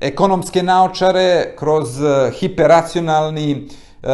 ekonomske 0.00 0.62
naočare, 0.62 1.54
kroz 1.58 2.00
eh, 2.02 2.30
hiperacionalni 2.40 3.50
e, 3.52 4.08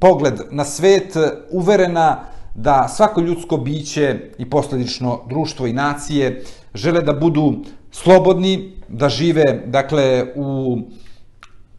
pogled 0.00 0.40
na 0.50 0.64
svet, 0.64 1.16
uverena 1.50 2.24
da 2.54 2.88
svako 2.88 3.20
ljudsko 3.20 3.56
biće 3.56 4.30
i 4.38 4.50
posledično 4.50 5.20
društvo 5.28 5.66
i 5.66 5.72
nacije 5.72 6.42
žele 6.74 7.02
da 7.02 7.12
budu 7.12 7.54
slobodni, 7.90 8.72
da 8.88 9.08
žive 9.08 9.62
dakle 9.66 10.24
u 10.36 10.78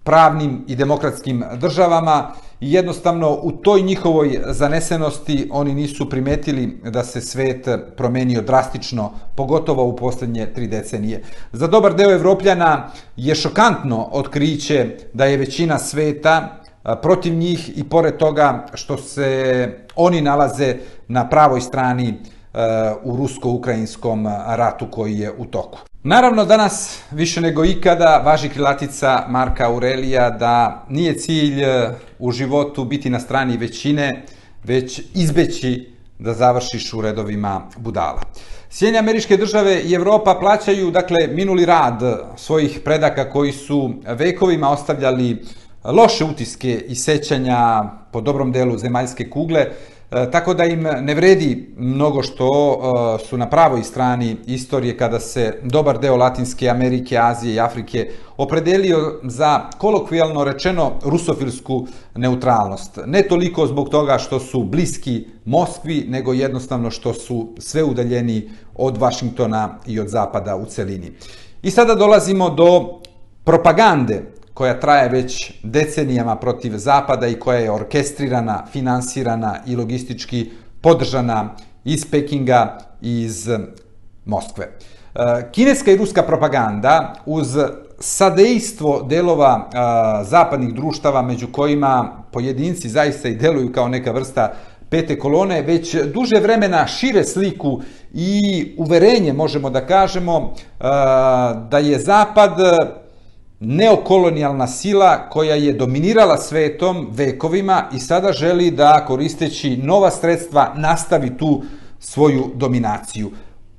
pravnim 0.04 0.66
i 0.68 0.76
demokratskim 0.76 1.44
državama 1.58 2.32
i 2.62 2.74
jednostavno 2.74 3.40
u 3.42 3.52
toj 3.52 3.82
njihovoj 3.82 4.40
zanesenosti 4.46 5.50
oni 5.52 5.74
nisu 5.74 6.10
primetili 6.10 6.82
da 6.84 7.04
se 7.04 7.22
svet 7.22 7.68
promenio 7.98 8.42
drastično, 8.42 9.12
pogotovo 9.36 9.84
u 9.84 9.96
poslednje 9.96 10.46
tri 10.46 10.68
decenije. 10.68 11.24
Za 11.52 11.68
dobar 11.68 11.96
deo 11.96 12.12
Evropljana 12.12 12.92
je 13.18 13.36
šokantno 13.36 14.10
otkriće 14.12 14.96
da 15.14 15.26
je 15.26 15.38
većina 15.38 15.80
sveta 15.80 16.62
protiv 17.02 17.34
njih 17.34 17.78
i 17.78 17.84
pored 17.84 18.18
toga 18.18 18.66
što 18.74 18.98
se 18.98 19.70
oni 19.96 20.22
nalaze 20.22 20.76
na 21.08 21.30
pravoj 21.30 21.62
strani 21.62 22.14
Eh, 22.54 22.94
u 23.04 23.16
rusko-ukrajinskom 23.16 24.28
eh, 24.28 24.32
ratu 24.48 24.88
koji 24.92 25.20
je 25.20 25.32
u 25.38 25.46
toku. 25.46 25.80
Naravno, 26.04 26.46
danas 26.46 27.00
više 27.12 27.42
nego 27.42 27.66
ikada 27.66 28.22
važi 28.26 28.50
krilatica 28.50 29.26
Marka 29.28 29.68
Aurelija 29.68 30.30
da 30.30 30.86
nije 30.90 31.18
cilj 31.18 31.64
eh, 31.64 31.92
u 32.20 32.32
životu 32.32 32.86
biti 32.86 33.10
na 33.10 33.20
strani 33.20 33.58
većine, 33.58 34.26
već 34.64 35.02
izbeći 35.14 35.90
da 36.20 36.34
završiš 36.34 36.94
u 36.94 37.02
redovima 37.02 37.62
budala. 37.78 38.22
Sjedinje 38.70 39.00
američke 39.00 39.38
države 39.38 39.82
i 39.82 39.94
Evropa 39.94 40.36
plaćaju, 40.40 40.92
dakle, 40.92 41.28
minuli 41.28 41.66
rad 41.66 42.02
svojih 42.38 42.80
predaka 42.86 43.30
koji 43.30 43.52
su 43.52 43.94
vekovima 44.08 44.70
ostavljali 44.70 45.46
loše 45.84 46.26
utiske 46.26 46.86
i 46.88 46.96
sećanja 46.96 47.84
po 48.12 48.22
dobrom 48.22 48.52
delu 48.52 48.78
zemaljske 48.78 49.30
kugle, 49.30 49.66
E, 50.12 50.32
tako 50.32 50.54
da 50.54 50.66
im 50.66 50.82
ne 51.02 51.16
vredi 51.16 51.74
mnogo 51.78 52.24
što 52.24 52.48
e, 52.74 53.26
su 53.26 53.38
na 53.38 53.50
pravoj 53.50 53.84
strani 53.84 54.38
istorije 54.46 54.98
kada 54.98 55.20
se 55.20 55.60
dobar 55.64 56.00
deo 56.00 56.16
Latinske 56.16 56.70
Amerike, 56.70 57.18
Azije 57.18 57.56
i 57.56 57.60
Afrike 57.60 58.10
opredelio 58.38 59.20
za 59.24 59.70
kolokvijalno 59.78 60.44
rečeno 60.44 60.92
rusofilsku 61.04 61.88
neutralnost. 62.16 63.00
Ne 63.06 63.22
toliko 63.22 63.68
zbog 63.68 63.90
toga 63.90 64.18
što 64.18 64.40
su 64.40 64.64
bliski 64.64 65.26
Moskvi, 65.46 66.06
nego 66.08 66.34
jednostavno 66.34 66.92
što 66.92 67.14
su 67.14 67.48
sve 67.58 67.84
udaljeni 67.84 68.50
od 68.76 68.98
Vašingtona 68.98 69.78
i 69.88 70.00
od 70.00 70.08
Zapada 70.08 70.56
u 70.56 70.66
celini. 70.66 71.12
I 71.62 71.72
sada 71.72 71.96
dolazimo 71.96 72.50
do 72.50 73.00
propagande 73.44 74.24
koja 74.60 74.80
traje 74.80 75.10
već 75.10 75.54
decenijama 75.64 76.36
protiv 76.36 76.78
Zapada 76.78 77.28
i 77.28 77.40
koja 77.40 77.60
je 77.60 77.72
orkestrirana, 77.72 78.66
finansirana 78.72 79.56
i 79.68 79.76
logistički 79.76 80.50
podržana 80.82 81.56
iz 81.84 82.06
Pekinga 82.12 82.78
i 83.02 83.22
iz 83.22 83.50
eh, 83.50 83.60
Moskve. 84.26 84.66
Eh, 84.66 85.50
kineska 85.52 85.92
i 85.92 85.98
ruska 85.98 86.24
propaganda 86.24 87.14
uz 87.26 87.58
sadejstvo 88.00 89.02
delova 89.10 89.70
a, 89.74 90.24
zapadnih 90.24 90.74
društava 90.74 91.22
među 91.22 91.48
kojima 91.52 92.24
pojedinci 92.32 92.90
zaista 92.90 93.30
i 93.30 93.36
deluju 93.36 93.72
kao 93.72 93.88
neka 93.88 94.12
vrsta 94.12 94.54
pete 94.90 95.20
kolone, 95.20 95.62
već 95.62 95.96
duže 95.96 96.40
vremena 96.40 96.88
šire 96.88 97.24
sliku 97.24 97.82
i 98.14 98.66
uverenje, 98.78 99.34
možemo 99.34 99.70
da 99.70 99.86
kažemo, 99.86 100.54
a, 100.80 101.54
da 101.72 101.78
je 101.80 102.00
Zapad 102.00 102.52
neokolonijalna 103.60 104.68
sila 104.68 105.30
koja 105.30 105.56
je 105.56 105.74
dominirala 105.74 106.38
svetom 106.38 107.08
vekovima 107.12 107.84
i 107.94 108.00
sada 108.00 108.32
želi 108.32 108.72
da 108.72 109.06
koristeći 109.08 109.78
nova 109.78 110.12
sredstva 110.12 110.74
nastavi 110.76 111.38
tu 111.38 111.62
svoju 112.00 112.52
dominaciju. 112.56 113.32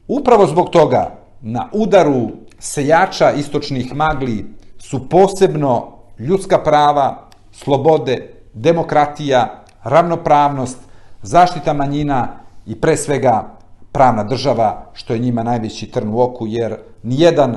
Upravo 0.09 0.47
zbog 0.47 0.71
toga 0.71 1.19
na 1.41 1.69
udaru 1.73 2.31
sejača 2.59 3.33
istočnih 3.33 3.95
magli 3.95 4.55
su 4.79 5.09
posebno 5.09 5.93
ljudska 6.19 6.59
prava, 6.59 7.29
slobode, 7.53 8.35
demokratija, 8.55 9.63
ravnopravnost, 9.83 10.79
zaštita 11.23 11.73
manjina 11.73 12.29
i 12.67 12.81
pre 12.81 12.97
svega 12.97 13.57
pravna 13.93 14.25
država, 14.25 14.87
što 14.93 15.13
je 15.13 15.19
njima 15.19 15.43
najveći 15.43 15.87
trn 15.87 16.09
u 16.09 16.21
oku, 16.21 16.47
jer 16.47 16.77
nijedan 17.03 17.57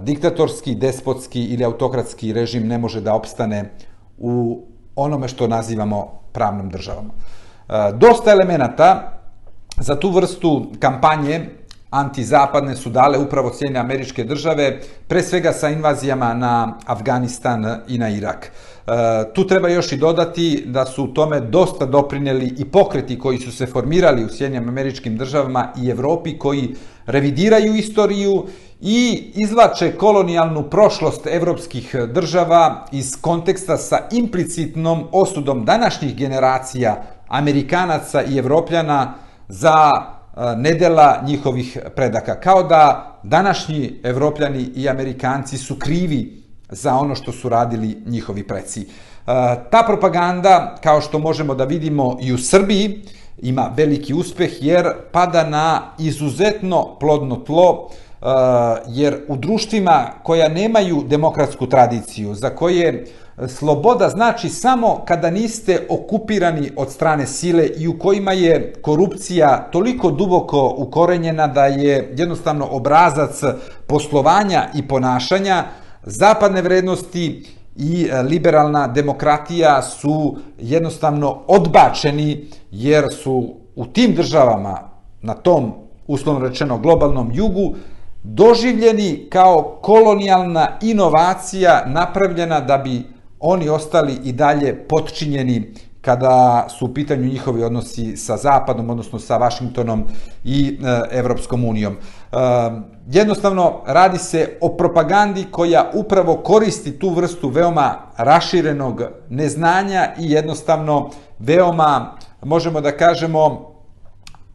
diktatorski, 0.00 0.74
despotski 0.74 1.44
ili 1.44 1.64
autokratski 1.64 2.32
režim 2.32 2.66
ne 2.66 2.78
može 2.78 3.00
da 3.00 3.14
opstane 3.14 3.70
u 4.18 4.62
onome 4.96 5.28
što 5.28 5.48
nazivamo 5.48 6.20
pravnom 6.32 6.70
državom. 6.70 7.10
Dosta 7.94 8.30
elemenata 8.30 9.20
za 9.76 10.00
tu 10.00 10.10
vrstu 10.10 10.66
kampanje 10.80 11.50
antizapadne 11.90 12.76
su 12.76 12.90
dale 12.90 13.18
upravo 13.18 13.50
cijene 13.50 13.78
američke 13.78 14.24
države, 14.24 14.80
pre 15.08 15.22
svega 15.22 15.52
sa 15.52 15.68
invazijama 15.68 16.34
na 16.34 16.78
Afganistan 16.86 17.80
i 17.88 17.98
na 17.98 18.08
Irak. 18.08 18.52
Tu 19.34 19.46
treba 19.46 19.68
još 19.68 19.92
i 19.92 19.96
dodati 19.96 20.64
da 20.66 20.86
su 20.86 21.04
u 21.04 21.14
tome 21.14 21.40
dosta 21.40 21.86
doprinjeli 21.86 22.54
i 22.58 22.64
pokreti 22.64 23.18
koji 23.18 23.38
su 23.38 23.52
se 23.52 23.66
formirali 23.66 24.24
u 24.24 24.28
Sjedinjim 24.28 24.68
američkim 24.68 25.16
državama 25.16 25.72
i 25.82 25.90
Evropi 25.90 26.38
koji 26.38 26.74
revidiraju 27.06 27.74
istoriju 27.74 28.46
i 28.86 29.32
izvlače 29.34 29.96
kolonijalnu 29.96 30.62
prošlost 30.62 31.26
evropskih 31.26 31.94
e, 31.94 32.06
država 32.06 32.86
iz 32.92 33.16
konteksta 33.20 33.76
sa 33.76 33.98
implicitnom 34.12 35.04
osudom 35.12 35.64
današnjih 35.64 36.16
generacija 36.16 37.02
Amerikanaca 37.28 38.22
i 38.22 38.38
Evropljana 38.38 39.14
za 39.48 39.90
e, 39.90 40.40
nedela 40.56 41.22
njihovih 41.26 41.78
predaka. 41.96 42.40
Kao 42.40 42.62
da 42.62 43.12
današnji 43.22 44.00
Evropljani 44.02 44.70
i 44.74 44.88
Amerikanci 44.88 45.58
su 45.58 45.78
krivi 45.78 46.42
za 46.68 46.94
ono 46.94 47.14
što 47.14 47.32
su 47.32 47.48
radili 47.48 48.02
njihovi 48.06 48.42
preci. 48.42 48.80
E, 48.80 48.86
ta 49.70 49.82
propaganda, 49.86 50.76
kao 50.82 51.00
što 51.00 51.18
možemo 51.18 51.54
da 51.54 51.64
vidimo 51.64 52.18
i 52.20 52.32
u 52.32 52.38
Srbiji, 52.38 53.02
ima 53.38 53.70
veliki 53.76 54.14
uspeh 54.14 54.50
jer 54.60 54.92
pada 55.12 55.48
na 55.48 55.82
izuzetno 55.98 56.96
plodno 57.00 57.36
tlo, 57.36 57.88
jer 58.88 59.16
u 59.28 59.36
društvima 59.36 60.06
koja 60.22 60.48
nemaju 60.48 61.04
demokratsku 61.06 61.66
tradiciju, 61.66 62.34
za 62.34 62.50
koje 62.50 62.88
e, 62.88 63.48
sloboda 63.48 64.08
znači 64.08 64.48
samo 64.48 65.02
kada 65.06 65.30
niste 65.30 65.86
okupirani 65.88 66.70
od 66.76 66.90
strane 66.90 67.26
sile 67.26 67.66
i 67.66 67.88
u 67.88 67.98
kojima 67.98 68.32
je 68.32 68.72
korupcija 68.82 69.68
toliko 69.72 70.10
duboko 70.10 70.74
ukorenjena 70.76 71.46
da 71.46 71.66
je 71.66 72.14
jednostavno 72.16 72.68
obrazac 72.70 73.40
poslovanja 73.86 74.68
i 74.74 74.88
ponašanja, 74.88 75.64
Zapadne 76.06 76.62
vrednosti 76.62 77.46
i 77.76 78.08
e, 78.10 78.22
liberalna 78.22 78.86
demokratija 78.86 79.82
su 79.82 80.36
jednostavno 80.58 81.38
odbačeni 81.46 82.46
jer 82.70 83.04
su 83.12 83.54
u 83.76 83.86
tim 83.86 84.14
državama, 84.14 84.78
na 85.22 85.34
tom 85.34 85.72
uslovno 86.06 86.48
rečeno 86.48 86.78
globalnom 86.78 87.30
jugu, 87.34 87.74
doživljeni 88.24 89.26
kao 89.30 89.78
kolonijalna 89.82 90.68
inovacija 90.82 91.84
napravljena 91.86 92.60
da 92.60 92.78
bi 92.78 93.02
oni 93.40 93.68
ostali 93.68 94.18
i 94.24 94.32
dalje 94.32 94.88
potčinjeni 94.88 95.74
kada 96.00 96.66
su 96.78 96.84
u 96.86 96.94
pitanju 96.94 97.24
njihovi 97.24 97.62
odnosi 97.62 98.16
sa 98.16 98.36
Zapadom, 98.36 98.90
odnosno 98.90 99.18
sa 99.18 99.36
Vašingtonom 99.36 100.04
i 100.44 100.78
e, 100.82 101.18
Evropskom 101.18 101.64
unijom. 101.64 101.92
E, 101.92 102.36
jednostavno, 103.10 103.80
radi 103.86 104.18
se 104.18 104.58
o 104.60 104.68
propagandi 104.68 105.44
koja 105.50 105.90
upravo 105.94 106.36
koristi 106.36 106.98
tu 106.98 107.10
vrstu 107.10 107.48
veoma 107.48 107.94
raširenog 108.16 109.02
neznanja 109.28 110.12
i 110.18 110.30
jednostavno 110.30 111.10
veoma, 111.38 112.16
možemo 112.42 112.80
da 112.80 112.96
kažemo, 112.96 113.72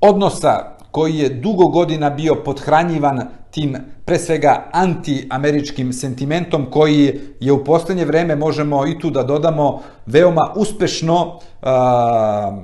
odnosa 0.01 0.79
koji 0.91 1.15
je 1.15 1.29
dugo 1.29 1.67
godina 1.67 2.09
bio 2.09 2.35
podhranjivan 2.35 3.27
tim 3.51 3.77
pre 4.05 4.19
svega 4.19 4.69
anti-američkim 4.71 5.93
sentimentom 5.93 6.65
koji 6.71 7.19
je 7.39 7.51
u 7.51 7.63
poslednje 7.63 8.05
vreme, 8.05 8.35
možemo 8.35 8.87
i 8.87 8.99
tu 8.99 9.09
da 9.09 9.23
dodamo, 9.23 9.81
veoma 10.05 10.53
uspešno 10.55 11.39
a, 11.61 12.61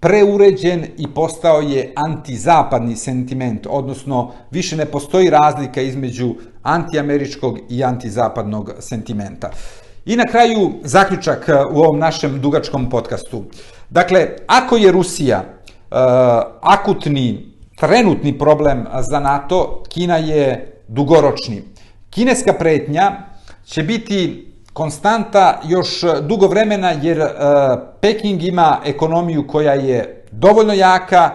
preuređen 0.00 0.86
i 0.98 1.06
postao 1.14 1.60
je 1.60 1.92
antizapadni 1.96 2.96
sentiment, 2.96 3.66
odnosno 3.70 4.32
više 4.50 4.76
ne 4.76 4.86
postoji 4.86 5.30
razlika 5.30 5.80
između 5.80 6.34
antiameričkog 6.62 7.58
i 7.68 7.84
antizapadnog 7.84 8.72
sentimenta. 8.78 9.50
I 10.04 10.16
na 10.16 10.24
kraju 10.24 10.72
zaključak 10.82 11.48
u 11.72 11.78
ovom 11.78 11.98
našem 11.98 12.40
dugačkom 12.40 12.90
podcastu. 12.90 13.44
Dakle, 13.90 14.28
ako 14.46 14.76
je 14.76 14.92
Rusija 14.92 15.38
uh, 15.38 15.96
akutni 16.60 17.51
trenutni 17.76 18.38
problem 18.38 18.86
za 19.10 19.20
NATO, 19.20 19.82
Kina 19.88 20.16
je 20.16 20.72
dugoročni. 20.88 21.62
Kineska 22.10 22.52
pretnja 22.52 23.12
će 23.64 23.82
biti 23.82 24.48
konstanta 24.72 25.60
još 25.64 26.00
dugo 26.22 26.46
vremena 26.46 26.90
jer 26.90 27.20
e, 27.20 27.28
Peking 28.00 28.42
ima 28.42 28.78
ekonomiju 28.84 29.46
koja 29.46 29.72
je 29.72 30.24
dovoljno 30.30 30.72
jaka 30.72 31.30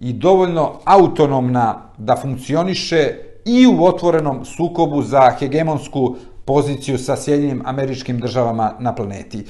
i 0.00 0.12
dovoljno 0.12 0.72
autonomna 0.84 1.82
da 1.98 2.16
funkcioniše 2.16 3.14
i 3.44 3.66
u 3.66 3.84
otvorenom 3.84 4.44
sukobu 4.44 5.02
za 5.02 5.30
hegemonsku 5.38 6.16
poziciju 6.44 6.98
sa 6.98 7.16
Sjedinjenim 7.16 7.62
američkim 7.66 8.20
državama 8.20 8.74
na 8.78 8.94
planeti. 8.94 9.38
E, 9.38 9.44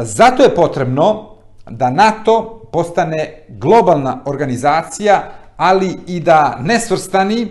zato 0.00 0.42
je 0.42 0.54
potrebno 0.54 1.30
da 1.70 1.90
NATO 1.90 2.60
postane 2.72 3.44
globalna 3.48 4.22
organizacija 4.24 5.39
ali 5.60 5.98
i 6.06 6.20
da 6.20 6.58
nesvrstani 6.60 7.48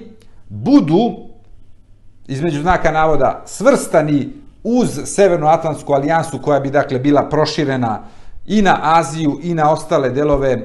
budu, 0.48 1.16
između 2.28 2.62
znaka 2.62 2.92
navoda, 2.92 3.44
svrstani 3.46 4.30
uz 4.64 5.00
Severnoatlantsku 5.06 5.94
alijansu 5.94 6.40
koja 6.42 6.60
bi 6.60 6.70
dakle 6.70 7.00
bila 7.00 7.30
proširena 7.30 8.04
i 8.48 8.62
na 8.62 8.80
Aziju 8.82 9.40
i 9.44 9.54
na 9.54 9.72
ostale 9.72 10.10
delove 10.10 10.52
e, 10.52 10.60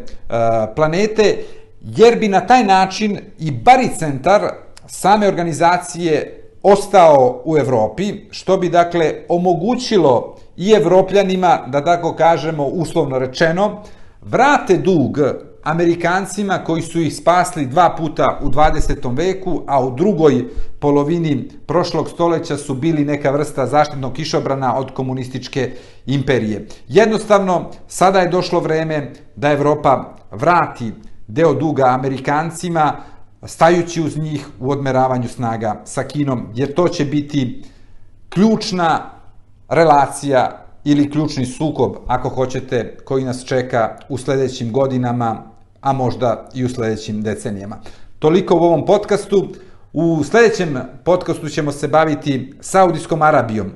planete, 0.77 1.37
jer 1.83 2.19
bi 2.19 2.29
na 2.29 2.41
taj 2.41 2.65
način 2.65 3.19
i 3.39 3.51
baricentar 3.51 4.43
same 4.87 5.29
organizacije 5.29 6.43
ostao 6.63 7.43
u 7.45 7.59
Evropi, 7.59 8.29
što 8.31 8.57
bi 8.57 8.69
dakle 8.69 9.15
omogućilo 9.29 10.37
i 10.57 10.71
evropljanima, 10.71 11.59
da 11.67 11.85
tako 11.85 12.15
kažemo 12.15 12.65
uslovno 12.65 13.19
rečeno, 13.19 13.83
vrate 14.23 14.77
dug 14.77 15.19
Amerikancima 15.65 16.59
koji 16.65 16.83
su 16.83 17.01
ih 17.01 17.17
spasli 17.17 17.67
dva 17.67 17.95
puta 17.99 18.39
u 18.43 18.49
20. 18.49 19.17
veku, 19.17 19.63
a 19.67 19.85
u 19.85 19.97
drugoj 19.97 20.45
polovini 20.79 21.49
prošlog 21.67 22.09
stoleća 22.09 22.57
su 22.57 22.75
bili 22.75 23.05
neka 23.05 23.31
vrsta 23.31 23.67
zaštitnog 23.67 24.13
kišobrana 24.13 24.77
od 24.77 24.95
komunističke 24.95 25.73
imperije. 26.07 26.69
Jednostavno, 26.89 27.71
sada 27.89 28.21
je 28.21 28.29
došlo 28.29 28.61
vreme 28.61 29.13
da 29.37 29.53
Evropa 29.53 30.15
vrati 30.31 30.93
deo 31.27 31.55
duga 31.55 31.85
Amerikancima, 31.87 32.97
stajući 33.43 34.03
uz 34.03 34.17
njih 34.17 34.47
u 34.61 34.71
odmeravanju 34.71 35.29
snaga 35.29 35.81
sa 35.85 36.03
Kinom, 36.03 36.47
jer 36.55 36.75
to 36.75 36.89
će 36.89 37.05
biti 37.05 37.65
ključna 38.29 39.11
relacija 39.69 40.65
ili 40.85 41.11
ključni 41.11 41.47
sukob, 41.47 41.93
ako 42.07 42.29
hoćete, 42.29 42.97
koji 43.05 43.25
nas 43.25 43.45
čeka 43.45 43.97
u 44.09 44.19
sljedećim 44.19 44.73
godinama 44.73 45.54
a 45.85 45.93
možda 45.93 46.49
i 46.55 46.65
u 46.65 46.69
sljedećim 46.69 47.23
decenijama. 47.23 47.77
Toliko 48.19 48.55
u 48.55 48.63
ovom 48.63 48.87
podcastu. 48.87 49.49
U 49.93 50.25
sljedećem 50.25 50.79
podcastu 51.05 51.49
ćemo 51.49 51.73
se 51.73 51.89
baviti 51.89 52.55
Saudijskom 52.61 53.23
Arabijom, 53.23 53.71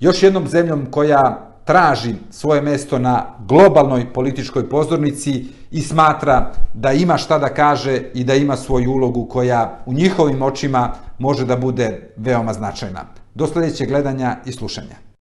još 0.00 0.22
jednom 0.22 0.48
zemljom 0.48 0.86
koja 0.90 1.50
traži 1.64 2.14
svoje 2.30 2.62
mesto 2.62 2.98
na 2.98 3.26
globalnoj 3.48 4.12
političkoj 4.12 4.68
pozornici 4.68 5.44
i 5.70 5.80
smatra 5.80 6.52
da 6.74 6.92
ima 6.92 7.16
šta 7.16 7.38
da 7.38 7.48
kaže 7.48 8.02
i 8.14 8.24
da 8.24 8.34
ima 8.34 8.56
svoju 8.56 8.92
ulogu 8.92 9.26
koja 9.28 9.78
u 9.86 9.92
njihovim 9.92 10.42
očima 10.42 10.94
može 11.18 11.46
da 11.46 11.56
bude 11.56 12.12
veoma 12.16 12.52
značajna. 12.52 13.04
Do 13.34 13.46
sljedećeg 13.46 13.88
gledanja 13.88 14.36
i 14.46 14.52
slušanja. 14.52 14.96